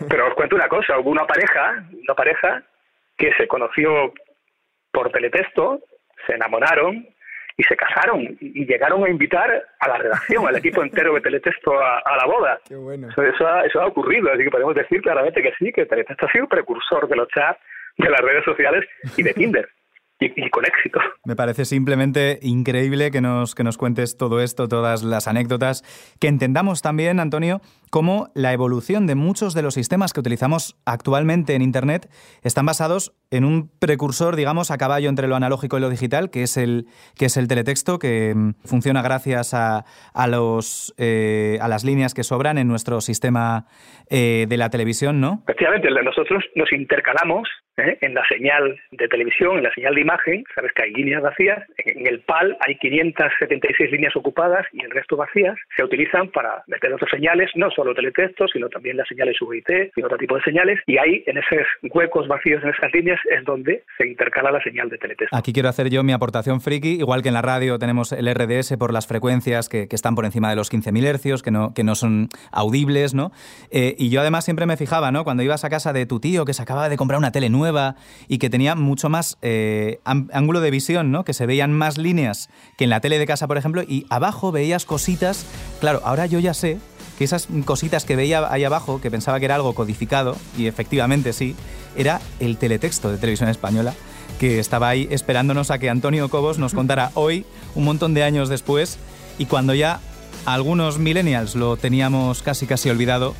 Pero 0.09 0.27
os 0.27 0.33
cuento 0.33 0.55
una 0.55 0.67
cosa, 0.67 0.97
hubo 0.99 1.11
una 1.11 1.25
pareja, 1.25 1.83
una 2.03 2.15
pareja 2.15 2.63
que 3.17 3.31
se 3.33 3.47
conoció 3.47 4.13
por 4.97 5.11
teletexto, 5.11 5.79
se 6.25 6.33
enamoraron 6.33 7.07
y 7.55 7.63
se 7.63 7.75
casaron 7.75 8.35
y, 8.41 8.65
llegaron 8.65 9.03
a 9.03 9.09
invitar 9.09 9.63
a 9.79 9.87
la 9.87 9.97
redacción, 9.99 10.47
al 10.47 10.55
equipo 10.55 10.81
entero 10.81 11.13
de 11.13 11.21
Teletexto 11.21 11.79
a, 11.79 11.99
a 11.99 12.17
la 12.17 12.25
boda. 12.25 12.59
Qué 12.67 12.75
bueno. 12.75 13.07
Eso, 13.09 13.21
eso, 13.21 13.47
ha, 13.47 13.61
eso, 13.63 13.79
ha, 13.79 13.85
ocurrido, 13.85 14.31
así 14.33 14.43
que 14.43 14.49
podemos 14.49 14.73
decir 14.73 15.03
claramente 15.03 15.43
que 15.43 15.53
sí, 15.59 15.71
que 15.71 15.85
Teletexto 15.85 16.25
ha 16.25 16.31
sido 16.31 16.47
precursor 16.47 17.07
de 17.07 17.15
los 17.15 17.27
chats, 17.27 17.59
de 17.99 18.09
las 18.09 18.21
redes 18.21 18.43
sociales 18.43 18.85
y 19.15 19.21
de 19.21 19.33
Tinder. 19.35 19.69
Y, 20.19 20.45
y, 20.45 20.49
con 20.49 20.65
éxito. 20.65 20.99
Me 21.25 21.35
parece 21.35 21.63
simplemente 21.63 22.39
increíble 22.41 23.11
que 23.11 23.21
nos, 23.21 23.53
que 23.53 23.63
nos 23.63 23.77
cuentes 23.77 24.17
todo 24.17 24.41
esto, 24.41 24.67
todas 24.67 25.03
las 25.03 25.27
anécdotas, 25.27 25.83
que 26.19 26.27
entendamos 26.27 26.81
también, 26.81 27.19
Antonio, 27.19 27.61
cómo 27.89 28.29
la 28.35 28.53
evolución 28.53 29.07
de 29.07 29.15
muchos 29.15 29.53
de 29.53 29.61
los 29.61 29.73
sistemas 29.73 30.13
que 30.13 30.19
utilizamos 30.19 30.75
actualmente 30.85 31.55
en 31.55 31.61
Internet 31.61 32.07
están 32.43 32.65
basados 32.65 33.13
en 33.31 33.43
un 33.43 33.69
precursor, 33.79 34.35
digamos, 34.35 34.71
a 34.71 34.77
caballo 34.77 35.09
entre 35.09 35.27
lo 35.27 35.35
analógico 35.35 35.77
y 35.77 35.81
lo 35.81 35.89
digital, 35.89 36.29
que 36.31 36.43
es 36.43 36.57
el, 36.57 36.85
que 37.17 37.25
es 37.25 37.37
el 37.37 37.47
teletexto, 37.47 37.99
que 37.99 38.33
mm, 38.35 38.53
funciona 38.65 39.01
gracias 39.01 39.53
a, 39.53 39.83
a, 40.13 40.27
los, 40.27 40.93
eh, 40.97 41.57
a 41.61 41.67
las 41.67 41.83
líneas 41.83 42.13
que 42.13 42.23
sobran 42.23 42.57
en 42.57 42.67
nuestro 42.67 43.01
sistema 43.01 43.65
eh, 44.09 44.45
de 44.47 44.57
la 44.57 44.69
televisión, 44.69 45.19
¿no? 45.19 45.43
Efectivamente, 45.43 45.89
nosotros 46.03 46.43
nos 46.55 46.71
intercalamos 46.71 47.49
¿eh? 47.77 47.97
en 48.01 48.13
la 48.13 48.25
señal 48.27 48.79
de 48.91 49.07
televisión, 49.07 49.57
en 49.57 49.63
la 49.63 49.73
señal 49.73 49.95
de 49.95 50.01
imagen, 50.01 50.43
sabes 50.55 50.71
que 50.73 50.83
hay 50.83 50.93
líneas 50.93 51.21
vacías, 51.21 51.63
en 51.77 52.07
el 52.07 52.21
PAL 52.21 52.57
hay 52.61 52.77
576 52.77 53.91
líneas 53.91 54.15
ocupadas 54.15 54.65
y 54.73 54.83
el 54.83 54.91
resto 54.91 55.15
vacías, 55.15 55.57
se 55.75 55.83
utilizan 55.83 56.29
para 56.29 56.63
meter 56.67 56.93
otras 56.93 57.11
señales, 57.11 57.51
no 57.55 57.69
solo 57.77 57.93
teletexto, 57.93 58.47
sino 58.51 58.69
también 58.69 58.97
las 58.97 59.07
señales 59.07 59.37
VIT 59.39 59.93
y 59.95 60.01
otro 60.01 60.17
tipo 60.17 60.35
de 60.35 60.41
señales. 60.41 60.79
Y 60.87 60.97
ahí, 60.97 61.23
en 61.27 61.37
esos 61.37 61.67
huecos 61.93 62.27
vacíos 62.27 62.63
en 62.63 62.69
esas 62.69 62.91
líneas, 62.91 63.19
es 63.29 63.45
donde 63.45 63.83
se 63.97 64.07
intercala 64.07 64.51
la 64.51 64.61
señal 64.61 64.89
de 64.89 64.97
teletexto. 64.97 65.35
Aquí 65.35 65.53
quiero 65.53 65.69
hacer 65.69 65.89
yo 65.89 66.03
mi 66.03 66.11
aportación 66.11 66.59
friki, 66.59 66.99
igual 66.99 67.21
que 67.21 67.29
en 67.29 67.35
la 67.35 67.43
radio 67.43 67.77
tenemos 67.77 68.11
el 68.11 68.27
RDS 68.33 68.75
por 68.77 68.91
las 68.91 69.05
frecuencias 69.05 69.69
que, 69.69 69.87
que 69.87 69.95
están 69.95 70.15
por 70.15 70.25
encima 70.25 70.49
de 70.49 70.55
los 70.55 70.71
15.000 70.71 71.05
hercios, 71.05 71.43
que 71.43 71.51
no, 71.51 71.73
que 71.75 71.83
no 71.83 71.93
son 71.93 72.29
audibles, 72.51 73.13
¿no? 73.13 73.31
Eh, 73.69 73.95
y 73.99 74.09
yo 74.09 74.21
además 74.21 74.43
siempre 74.43 74.65
me 74.65 74.75
fijaba, 74.75 75.11
¿no? 75.11 75.23
Cuando 75.23 75.43
ibas 75.43 75.63
a 75.63 75.69
casa 75.69 75.93
de 75.93 76.07
tu 76.07 76.19
tío 76.19 76.45
que 76.45 76.53
se 76.53 76.63
acababa 76.63 76.89
de 76.89 76.97
comprar 76.97 77.19
una 77.19 77.31
tele 77.31 77.49
nueva 77.49 77.95
y 78.27 78.39
que 78.39 78.49
tenía 78.49 78.75
mucho 78.75 79.09
más 79.09 79.37
eh, 79.43 79.99
ángulo 80.03 80.61
de 80.61 80.71
visión, 80.71 81.11
¿no? 81.11 81.23
Que 81.23 81.33
se 81.33 81.45
veían 81.45 81.71
más 81.71 81.99
líneas 81.99 82.49
que 82.77 82.85
en 82.85 82.89
la 82.89 83.01
tele 83.01 83.19
de 83.19 83.27
casa, 83.27 83.47
por 83.47 83.57
ejemplo, 83.57 83.83
y 83.83 84.05
abajo 84.09 84.51
veías 84.51 84.85
cositas. 84.85 85.45
Claro, 85.79 86.01
ahora 86.03 86.25
yo 86.25 86.39
ya 86.39 86.53
sé 86.53 86.79
que 87.17 87.23
esas 87.23 87.47
cositas 87.65 88.05
que 88.05 88.15
veía 88.15 88.51
ahí 88.51 88.63
abajo, 88.63 89.01
que 89.01 89.11
pensaba 89.11 89.39
que 89.39 89.45
era 89.45 89.55
algo 89.55 89.73
codificado, 89.73 90.37
y 90.57 90.67
efectivamente 90.67 91.33
sí, 91.33 91.55
era 91.95 92.21
el 92.39 92.57
teletexto 92.57 93.11
de 93.11 93.17
televisión 93.17 93.49
española, 93.49 93.93
que 94.39 94.59
estaba 94.59 94.89
ahí 94.89 95.07
esperándonos 95.09 95.71
a 95.71 95.79
que 95.79 95.89
Antonio 95.89 96.29
Cobos 96.29 96.59
nos 96.59 96.73
contara 96.73 97.11
hoy, 97.15 97.45
un 97.75 97.85
montón 97.85 98.13
de 98.13 98.23
años 98.23 98.49
después, 98.49 98.99
y 99.39 99.45
cuando 99.45 99.73
ya 99.73 99.99
algunos 100.45 100.99
millennials 100.99 101.55
lo 101.55 101.75
teníamos 101.75 102.43
casi 102.43 102.67
casi 102.67 102.89
olvidado, 102.89 103.35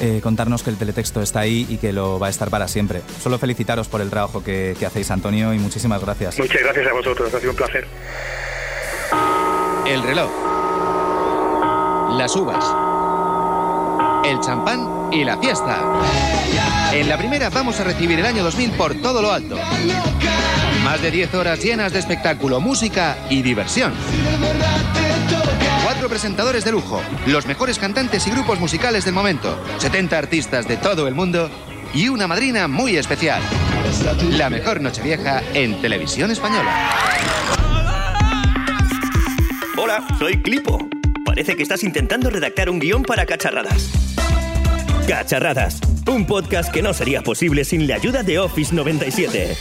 eh, 0.00 0.20
contarnos 0.22 0.62
que 0.62 0.70
el 0.70 0.76
teletexto 0.76 1.20
está 1.20 1.40
ahí 1.40 1.66
y 1.68 1.78
que 1.78 1.92
lo 1.92 2.18
va 2.18 2.28
a 2.28 2.30
estar 2.30 2.50
para 2.50 2.68
siempre. 2.68 3.02
Solo 3.22 3.38
felicitaros 3.38 3.88
por 3.88 4.00
el 4.00 4.10
trabajo 4.10 4.44
que, 4.44 4.76
que 4.78 4.86
hacéis, 4.86 5.10
Antonio, 5.10 5.52
y 5.52 5.58
muchísimas 5.58 6.00
gracias. 6.00 6.38
Muchas 6.38 6.62
gracias 6.62 6.86
a 6.86 6.92
vosotros, 6.92 7.34
ha 7.34 7.40
sido 7.40 7.50
un 7.50 7.56
placer. 7.56 7.86
El 9.86 10.02
reloj. 10.02 10.30
Las 12.16 12.34
uvas. 12.36 12.85
El 14.26 14.40
champán 14.40 15.12
y 15.12 15.24
la 15.24 15.38
fiesta. 15.38 15.80
En 16.92 17.08
la 17.08 17.16
primera 17.16 17.48
vamos 17.48 17.78
a 17.78 17.84
recibir 17.84 18.18
el 18.18 18.26
año 18.26 18.42
2000 18.42 18.72
por 18.72 18.94
todo 18.96 19.22
lo 19.22 19.30
alto. 19.30 19.56
Más 20.82 21.00
de 21.00 21.12
10 21.12 21.32
horas 21.34 21.62
llenas 21.62 21.92
de 21.92 22.00
espectáculo, 22.00 22.60
música 22.60 23.16
y 23.30 23.42
diversión. 23.42 23.92
Cuatro 25.84 26.08
presentadores 26.08 26.64
de 26.64 26.72
lujo, 26.72 27.00
los 27.26 27.46
mejores 27.46 27.78
cantantes 27.78 28.26
y 28.26 28.30
grupos 28.32 28.58
musicales 28.58 29.04
del 29.04 29.14
momento, 29.14 29.62
70 29.78 30.18
artistas 30.18 30.66
de 30.66 30.76
todo 30.76 31.06
el 31.06 31.14
mundo 31.14 31.48
y 31.94 32.08
una 32.08 32.26
madrina 32.26 32.66
muy 32.66 32.96
especial. 32.96 33.40
La 34.30 34.50
mejor 34.50 34.80
Nochevieja 34.80 35.40
en 35.54 35.80
televisión 35.80 36.32
española. 36.32 36.90
Hola, 39.76 40.04
soy 40.18 40.42
Clipo. 40.42 40.88
Parece 41.24 41.54
que 41.54 41.62
estás 41.62 41.84
intentando 41.84 42.28
redactar 42.28 42.68
un 42.68 42.80
guion 42.80 43.04
para 43.04 43.24
cacharradas. 43.24 44.05
Cacharradas, 45.08 45.80
un 46.08 46.26
podcast 46.26 46.72
que 46.72 46.82
no 46.82 46.92
sería 46.92 47.22
posible 47.22 47.64
sin 47.64 47.86
la 47.86 47.94
ayuda 47.96 48.22
de 48.22 48.38
Office 48.38 48.74
97. 48.74 49.56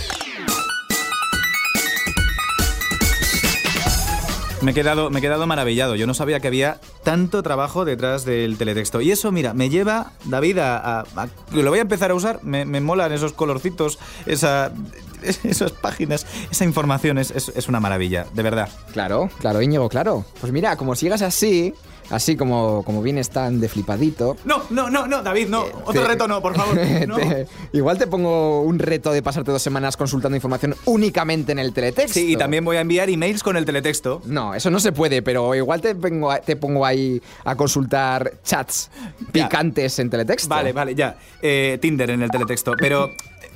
Me 4.61 4.71
he, 4.71 4.73
quedado, 4.73 5.11
me 5.11 5.19
he 5.19 5.21
quedado 5.21 5.45
maravillado. 5.45 5.95
Yo 5.95 6.07
no 6.07 6.15
sabía 6.15 6.39
que 6.39 6.47
había 6.47 6.79
tanto 7.03 7.43
trabajo 7.43 7.85
detrás 7.85 8.25
del 8.25 8.57
teletexto. 8.57 8.99
Y 9.01 9.11
eso, 9.11 9.31
mira, 9.31 9.53
me 9.53 9.69
lleva, 9.69 10.13
David, 10.23 10.57
a, 10.57 10.77
a- 10.77 10.99
a- 11.15 11.27
lo 11.51 11.69
voy 11.69 11.77
a 11.77 11.83
empezar 11.83 12.09
a 12.09 12.15
usar. 12.15 12.39
Me, 12.41 12.65
me 12.65 12.81
molan 12.81 13.11
esos 13.11 13.33
colorcitos, 13.33 13.99
esa, 14.25 14.71
esas 15.43 15.71
páginas, 15.71 16.25
esa 16.49 16.63
información. 16.65 17.19
Es, 17.19 17.29
es- 17.29 17.49
es 17.55 17.67
una 17.67 17.79
maravilla, 17.79 18.25
de 18.33 18.41
verdad. 18.41 18.69
Claro, 18.93 19.29
claro, 19.39 19.61
Íñigo, 19.61 19.87
claro. 19.89 20.25
Pues 20.41 20.51
mira, 20.51 20.75
como 20.77 20.95
sigas 20.95 21.21
así, 21.21 21.75
así 22.09 22.35
como, 22.35 22.83
como 22.83 23.01
vienes 23.01 23.29
tan 23.29 23.59
de 23.59 23.69
flipadito. 23.69 24.37
No, 24.45 24.63
no, 24.69 24.89
no, 24.89 25.07
no, 25.07 25.21
David, 25.23 25.47
no. 25.49 25.61
Otro 25.85 26.01
te- 26.01 26.07
reto 26.07 26.27
no, 26.27 26.41
por 26.41 26.55
favor. 26.55 26.75
No. 27.07 27.17
te- 27.17 27.47
igual 27.73 27.97
te 27.97 28.07
pongo 28.07 28.61
un 28.61 28.79
reto 28.79 29.11
de 29.11 29.21
pasarte 29.21 29.51
dos 29.51 29.61
semanas 29.61 29.97
consultando 29.97 30.35
información 30.35 30.75
únicamente 30.85 31.51
en 31.51 31.59
el 31.59 31.73
teletexto. 31.73 32.13
Sí, 32.19 32.33
y 32.33 32.35
también 32.35 32.63
voy 32.65 32.77
a 32.77 32.81
enviar 32.81 33.09
emails 33.09 33.43
con 33.43 33.57
el 33.57 33.65
teletexto. 33.65 34.21
No, 34.25 34.53
eso 34.55 34.69
no 34.71 34.79
se 34.79 34.91
puede, 34.91 35.21
pero 35.21 35.53
igual 35.55 35.81
te, 35.81 35.95
pongo 35.95 36.33
te 36.45 36.55
pongo 36.55 36.85
ahí 36.85 37.21
a 37.43 37.55
consultar 37.55 38.33
chats 38.43 38.89
picantes 39.31 39.99
en 39.99 40.09
teletexto. 40.09 40.49
Vale, 40.49 40.73
vale, 40.73 40.95
ya. 40.95 41.17
Eh, 41.41 41.77
Tinder 41.81 42.09
en 42.11 42.21
el 42.21 42.29
teletexto. 42.31 42.73
Pero 42.77 43.07
eh, 43.07 43.15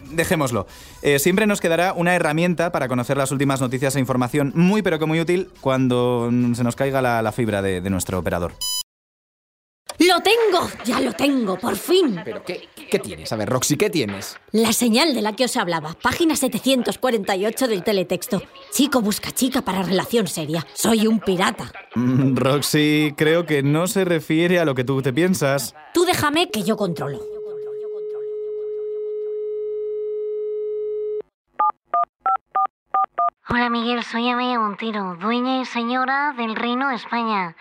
dejémoslo. 0.09 0.67
Eh, 1.01 1.19
siempre 1.19 1.47
nos 1.47 1.61
quedará 1.61 1.93
una 1.93 2.15
herramienta 2.15 2.71
para 2.71 2.87
conocer 2.87 3.17
las 3.17 3.31
últimas 3.31 3.61
noticias 3.61 3.95
e 3.95 3.99
información 3.99 4.51
muy, 4.55 4.81
pero 4.81 4.99
que 4.99 5.05
muy 5.05 5.19
útil 5.19 5.49
cuando 5.61 6.29
se 6.53 6.63
nos 6.63 6.75
caiga 6.75 7.01
la, 7.01 7.21
la 7.21 7.31
fibra 7.31 7.61
de, 7.61 7.81
de 7.81 7.89
nuestro 7.89 8.19
operador. 8.19 8.53
¡Lo 9.97 10.21
tengo! 10.21 10.69
¡Ya 10.85 11.01
lo 11.01 11.11
tengo! 11.11 11.57
¡Por 11.57 11.75
fin! 11.75 12.21
¿Pero 12.23 12.41
qué, 12.45 12.69
qué 12.89 12.99
tienes? 12.99 13.33
A 13.33 13.35
ver, 13.35 13.49
Roxy, 13.49 13.75
¿qué 13.75 13.89
tienes? 13.89 14.37
La 14.51 14.71
señal 14.71 15.13
de 15.13 15.21
la 15.21 15.35
que 15.35 15.43
os 15.43 15.57
hablaba, 15.57 15.93
página 16.01 16.37
748 16.37 17.67
del 17.67 17.83
teletexto. 17.83 18.41
Chico 18.71 19.01
busca 19.01 19.31
chica 19.33 19.61
para 19.61 19.83
relación 19.83 20.27
seria. 20.27 20.65
Soy 20.73 21.05
un 21.05 21.19
pirata. 21.19 21.73
Mm, 21.95 22.37
Roxy, 22.37 23.13
creo 23.17 23.45
que 23.45 23.61
no 23.61 23.87
se 23.87 24.05
refiere 24.05 24.59
a 24.59 24.65
lo 24.65 24.73
que 24.73 24.85
tú 24.85 25.01
te 25.01 25.11
piensas. 25.11 25.75
Tú 25.93 26.05
déjame 26.05 26.49
que 26.49 26.63
yo 26.63 26.77
controlo. 26.77 27.19
Hola 33.51 33.67
Miguel, 33.71 34.03
soy 34.03 34.29
Amelia 34.29 34.59
Montero, 34.59 35.15
dueña 35.19 35.59
y 35.62 35.65
señora 35.65 36.35
del 36.38 36.55
Reino 36.55 36.89
de 36.89 36.95
España. 36.95 37.55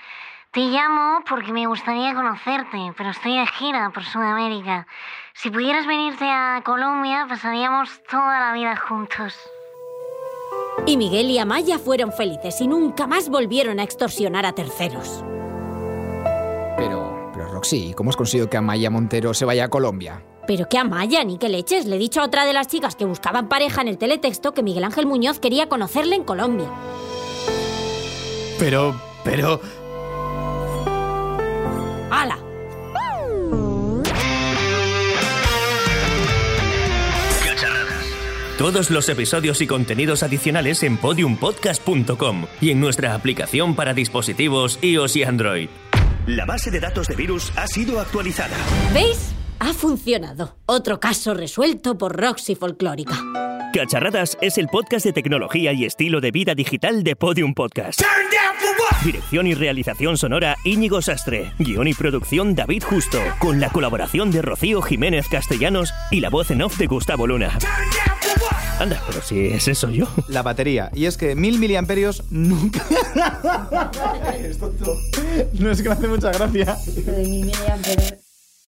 Te 0.52 0.60
llamo 0.60 1.24
porque 1.26 1.50
me 1.50 1.66
gustaría 1.66 2.14
conocerte, 2.14 2.92
pero 2.94 3.08
estoy 3.08 3.38
de 3.38 3.46
gira 3.46 3.90
por 3.94 4.04
Sudamérica. 4.04 4.86
Si 5.32 5.48
pudieras 5.50 5.86
venirte 5.86 6.26
a 6.26 6.60
Colombia, 6.62 7.24
pasaríamos 7.26 8.02
toda 8.04 8.38
la 8.38 8.52
vida 8.52 8.76
juntos. 8.76 9.34
Y 10.84 10.98
Miguel 10.98 11.30
y 11.30 11.38
Amaya 11.38 11.78
fueron 11.78 12.12
felices 12.12 12.60
y 12.60 12.68
nunca 12.68 13.06
más 13.06 13.30
volvieron 13.30 13.80
a 13.80 13.82
extorsionar 13.82 14.44
a 14.44 14.52
terceros. 14.52 15.24
Pero, 16.76 17.30
pero 17.32 17.48
Roxy, 17.50 17.94
¿cómo 17.94 18.10
has 18.10 18.16
conseguido 18.16 18.50
que 18.50 18.58
Amaya 18.58 18.90
Montero 18.90 19.32
se 19.32 19.46
vaya 19.46 19.64
a 19.64 19.68
Colombia? 19.70 20.22
Pero 20.48 20.66
que 20.66 20.78
Amaya, 20.78 21.22
ni 21.24 21.36
que 21.36 21.50
leches. 21.50 21.84
Le 21.84 21.96
he 21.96 21.98
dicho 21.98 22.22
a 22.22 22.24
otra 22.24 22.46
de 22.46 22.54
las 22.54 22.68
chicas 22.68 22.96
que 22.96 23.04
buscaban 23.04 23.50
pareja 23.50 23.82
en 23.82 23.88
el 23.88 23.98
teletexto 23.98 24.54
que 24.54 24.62
Miguel 24.62 24.82
Ángel 24.82 25.04
Muñoz 25.04 25.40
quería 25.40 25.68
conocerle 25.68 26.16
en 26.16 26.24
Colombia. 26.24 26.70
Pero, 28.58 28.98
pero... 29.24 29.60
¡Hala! 32.10 32.38
Todos 38.56 38.90
los 38.90 39.08
episodios 39.10 39.60
y 39.60 39.66
contenidos 39.66 40.22
adicionales 40.22 40.82
en 40.82 40.96
podiumpodcast.com 40.96 42.46
y 42.62 42.70
en 42.70 42.80
nuestra 42.80 43.14
aplicación 43.14 43.76
para 43.76 43.92
dispositivos 43.92 44.78
iOS 44.80 45.14
y 45.16 45.22
Android. 45.24 45.68
La 46.26 46.46
base 46.46 46.70
de 46.70 46.80
datos 46.80 47.06
de 47.06 47.16
virus 47.16 47.52
ha 47.54 47.66
sido 47.66 48.00
actualizada. 48.00 48.56
¿Veis? 48.94 49.37
Ha 49.60 49.72
funcionado. 49.72 50.56
Otro 50.66 51.00
caso 51.00 51.34
resuelto 51.34 51.98
por 51.98 52.16
Roxy 52.16 52.54
Folclórica. 52.54 53.16
Cacharradas 53.74 54.38
es 54.40 54.56
el 54.58 54.68
podcast 54.68 55.04
de 55.04 55.12
tecnología 55.12 55.72
y 55.72 55.84
estilo 55.84 56.20
de 56.20 56.30
vida 56.30 56.54
digital 56.54 57.02
de 57.02 57.16
Podium 57.16 57.54
Podcast. 57.54 58.00
Dirección 59.04 59.46
y 59.46 59.54
realización 59.54 60.16
sonora 60.16 60.56
Íñigo 60.64 61.02
Sastre. 61.02 61.52
Guión 61.58 61.86
y 61.86 61.94
producción 61.94 62.54
David 62.54 62.82
Justo. 62.84 63.18
Con 63.38 63.60
la 63.60 63.70
colaboración 63.70 64.30
de 64.30 64.42
Rocío 64.42 64.80
Jiménez 64.80 65.28
Castellanos 65.28 65.92
y 66.10 66.20
la 66.20 66.30
voz 66.30 66.50
en 66.50 66.62
off 66.62 66.78
de 66.78 66.86
Gustavo 66.86 67.26
Luna. 67.26 67.58
Anda, 68.80 69.02
pero 69.06 69.20
si 69.22 69.46
ese 69.48 69.74
soy 69.74 69.98
yo. 69.98 70.06
La 70.28 70.42
batería. 70.42 70.90
Y 70.94 71.06
es 71.06 71.16
que 71.16 71.34
mil 71.34 71.58
miliamperios 71.58 72.22
nunca... 72.30 72.80
Esto 74.38 74.72
no. 74.80 74.92
No 75.54 75.70
es 75.70 75.82
que 75.82 75.88
me 75.88 75.94
hace 75.94 76.08
mucha 76.08 76.30
gracia. 76.30 76.76
de 76.86 77.26
mi 77.26 77.40
media, 77.42 77.76
pero 77.82 78.27